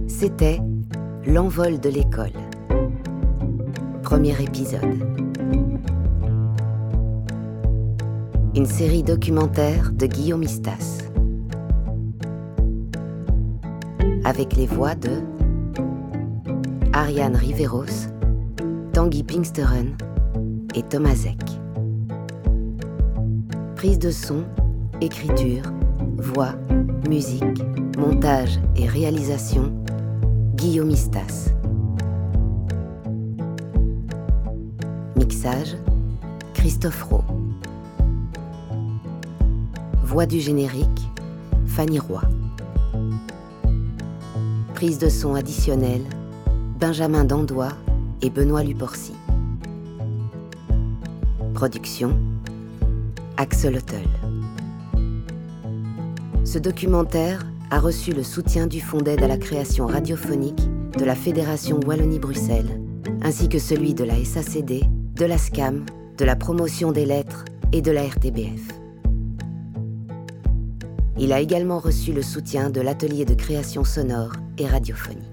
C'était 0.08 0.62
L'envol 1.26 1.80
de 1.80 1.90
l'école. 1.90 2.32
Premier 4.02 4.42
épisode. 4.42 5.31
Une 8.54 8.66
série 8.66 9.02
documentaire 9.02 9.94
de 9.94 10.06
Guillaume 10.06 10.44
Istas. 10.44 11.08
Avec 14.26 14.56
les 14.58 14.66
voix 14.66 14.94
de 14.94 15.22
Ariane 16.92 17.36
Riveros, 17.36 18.10
Tanguy 18.92 19.24
Pinksteren 19.24 19.96
et 20.76 20.84
Thomas 20.84 21.26
Eck. 21.26 21.42
Prise 23.76 24.00
de 24.00 24.12
son, 24.12 24.44
écriture, 25.00 25.64
voix, 26.18 26.54
musique, 27.10 27.64
montage 27.98 28.60
et 28.76 28.86
réalisation, 28.86 29.74
Guillaume 30.56 30.90
Istas. 30.90 31.54
Mixage, 35.16 35.78
Christophe 36.54 37.04
Rowe. 37.04 37.21
Voix 40.12 40.26
du 40.26 40.42
générique, 40.42 41.10
Fanny 41.68 41.98
Roy. 41.98 42.22
Prise 44.74 44.98
de 44.98 45.08
son 45.08 45.36
additionnelle, 45.36 46.04
Benjamin 46.78 47.24
Dandois 47.24 47.72
et 48.22 48.30
Benoît 48.30 48.62
Luporcy. 48.62 49.14
Production, 51.54 52.14
Axel 53.38 53.78
Hottel. 53.78 54.06
Ce 56.44 56.60
documentaire 56.60 57.48
a 57.70 57.80
reçu 57.80 58.12
le 58.12 58.24
soutien 58.24 58.68
du 58.68 58.82
Fonds 58.82 59.02
d'aide 59.02 59.24
à 59.24 59.30
la 59.30 59.38
création 59.38 59.88
radiophonique 59.88 60.68
de 61.00 61.06
la 61.06 61.16
Fédération 61.16 61.80
Wallonie-Bruxelles, 61.88 62.82
ainsi 63.22 63.48
que 63.48 63.60
celui 63.60 63.94
de 63.94 64.04
la 64.04 64.16
SACD, 64.26 64.84
de 65.16 65.26
la 65.26 65.38
SCAM, 65.38 65.86
de 66.18 66.26
la 66.26 66.36
promotion 66.36 66.92
des 66.92 67.06
lettres 67.06 67.46
et 67.72 67.82
de 67.82 67.92
la 67.92 68.04
RTBF. 68.04 68.81
Il 71.24 71.32
a 71.34 71.40
également 71.40 71.78
reçu 71.78 72.14
le 72.14 72.24
soutien 72.24 72.72
de 72.72 72.82
l'atelier 72.82 73.26
de 73.26 73.36
création 73.36 73.84
sonore 73.84 74.32
et 74.58 74.66
radiophonique. 74.66 75.31